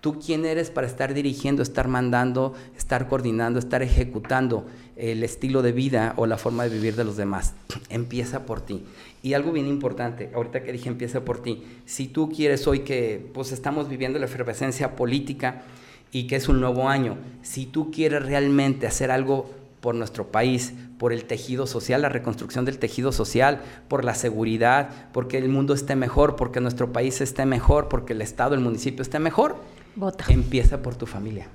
[0.00, 5.72] ¿Tú quién eres para estar dirigiendo, estar mandando, estar coordinando, estar ejecutando el estilo de
[5.72, 7.52] vida o la forma de vivir de los demás?
[7.90, 8.82] Empieza por ti.
[9.22, 13.30] Y algo bien importante, ahorita que dije empieza por ti, si tú quieres hoy que
[13.34, 15.62] pues estamos viviendo la efervescencia política
[16.10, 19.50] y que es un nuevo año, si tú quieres realmente hacer algo
[19.80, 24.90] por nuestro país, por el tejido social, la reconstrucción del tejido social, por la seguridad,
[25.12, 29.02] porque el mundo esté mejor, porque nuestro país esté mejor, porque el Estado, el municipio
[29.02, 29.56] esté mejor,
[29.96, 30.24] Vota.
[30.28, 31.46] Empieza por tu familia.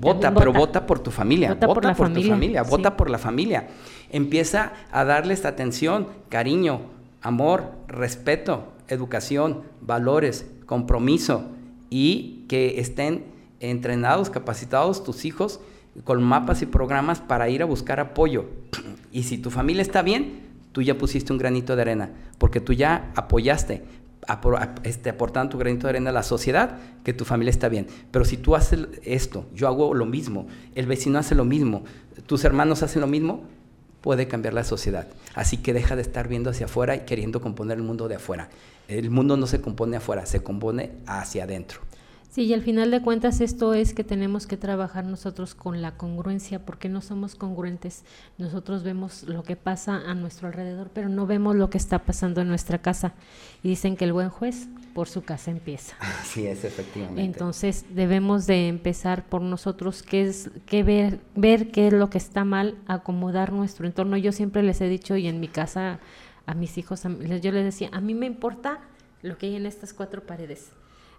[0.00, 1.54] vota, pero vota por tu familia.
[1.54, 2.62] Vota, por, tu familia.
[2.62, 3.68] Vota por la familia.
[4.10, 6.80] Empieza a darles atención, cariño,
[7.20, 11.44] amor, respeto, educación, valores, compromiso
[11.90, 13.24] y que estén
[13.60, 15.60] entrenados, capacitados tus hijos
[16.04, 18.46] con mapas y programas para ir a buscar apoyo.
[19.10, 20.40] Y si tu familia está bien,
[20.72, 23.82] tú ya pusiste un granito de arena, porque tú ya apoyaste,
[24.82, 27.86] este, aportando tu granito de arena a la sociedad, que tu familia está bien.
[28.10, 31.84] Pero si tú haces esto, yo hago lo mismo, el vecino hace lo mismo,
[32.26, 33.44] tus hermanos hacen lo mismo,
[34.00, 35.06] puede cambiar la sociedad.
[35.34, 38.48] Así que deja de estar viendo hacia afuera y queriendo componer el mundo de afuera.
[38.88, 41.80] El mundo no se compone afuera, se compone hacia adentro.
[42.30, 45.96] Sí, y al final de cuentas esto es que tenemos que trabajar nosotros con la
[45.96, 48.04] congruencia, porque no somos congruentes.
[48.36, 52.42] Nosotros vemos lo que pasa a nuestro alrededor, pero no vemos lo que está pasando
[52.42, 53.14] en nuestra casa.
[53.62, 54.68] Y dicen que el buen juez
[54.98, 55.94] por su casa empieza.
[56.20, 57.22] Así es, efectivamente.
[57.22, 62.18] Entonces debemos de empezar por nosotros, qué es, qué ver, ver qué es lo que
[62.18, 64.16] está mal, acomodar nuestro entorno.
[64.16, 66.00] Yo siempre les he dicho, y en mi casa
[66.46, 68.80] a mis hijos, yo les decía, a mí me importa
[69.22, 70.72] lo que hay en estas cuatro paredes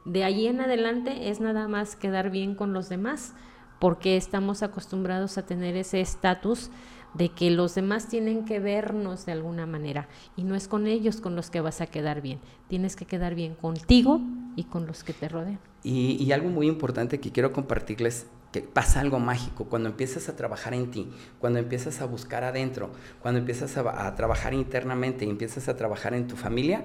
[0.03, 3.33] de allí en adelante es nada más quedar bien con los demás,
[3.79, 6.69] porque estamos acostumbrados a tener ese estatus
[7.13, 11.21] de que los demás tienen que vernos de alguna manera y no es con ellos
[11.21, 14.21] con los que vas a quedar bien, tienes que quedar bien contigo
[14.55, 15.59] y con los que te rodean.
[15.83, 20.73] Y, algo muy importante que quiero compartirles, que pasa algo mágico cuando empiezas a trabajar
[20.73, 22.91] en ti, cuando empiezas a buscar adentro,
[23.21, 26.83] cuando empiezas a, a trabajar internamente y empiezas a trabajar en tu familia,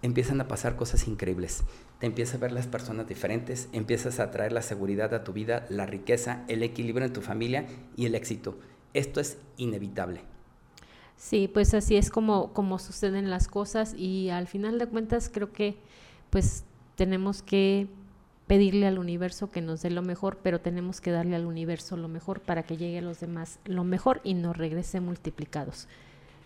[0.00, 1.64] empiezan a pasar cosas increíbles.
[1.98, 5.66] Te empiezas a ver las personas diferentes, empiezas a traer la seguridad a tu vida,
[5.68, 8.58] la riqueza, el equilibrio en tu familia y el éxito.
[8.94, 10.22] Esto es inevitable.
[11.16, 15.52] Sí, pues así es como, como suceden las cosas y al final de cuentas creo
[15.52, 15.76] que
[16.30, 16.64] pues
[16.96, 17.86] tenemos que
[18.46, 22.08] pedirle al universo que nos dé lo mejor, pero tenemos que darle al universo lo
[22.08, 25.88] mejor para que llegue a los demás lo mejor y nos regrese multiplicados.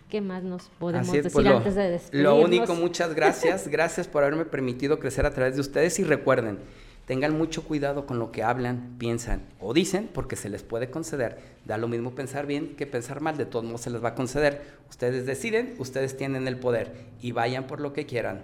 [0.09, 2.37] ¿Qué más nos podemos pues decir antes de despedirnos?
[2.39, 3.67] Lo único, muchas gracias.
[3.71, 6.57] Gracias por haberme permitido crecer a través de ustedes y recuerden,
[7.09, 11.39] tengan mucho cuidado con lo que hablan, piensan o dicen, porque se les puede conceder.
[11.65, 14.13] Da lo mismo pensar bien que pensar mal, de todos modos se les va a
[14.13, 14.61] conceder.
[14.91, 18.43] Ustedes deciden, ustedes tienen el poder y vayan por lo que quieran.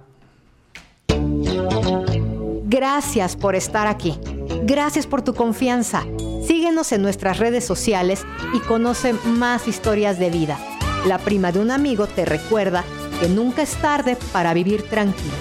[2.65, 4.17] Gracias por estar aquí.
[4.63, 6.03] Gracias por tu confianza.
[6.45, 10.57] Síguenos en nuestras redes sociales y conoce más historias de vida.
[11.05, 12.83] La prima de un amigo te recuerda
[13.19, 15.35] que nunca es tarde para vivir tranquilo.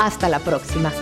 [0.00, 0.92] Hasta la próxima.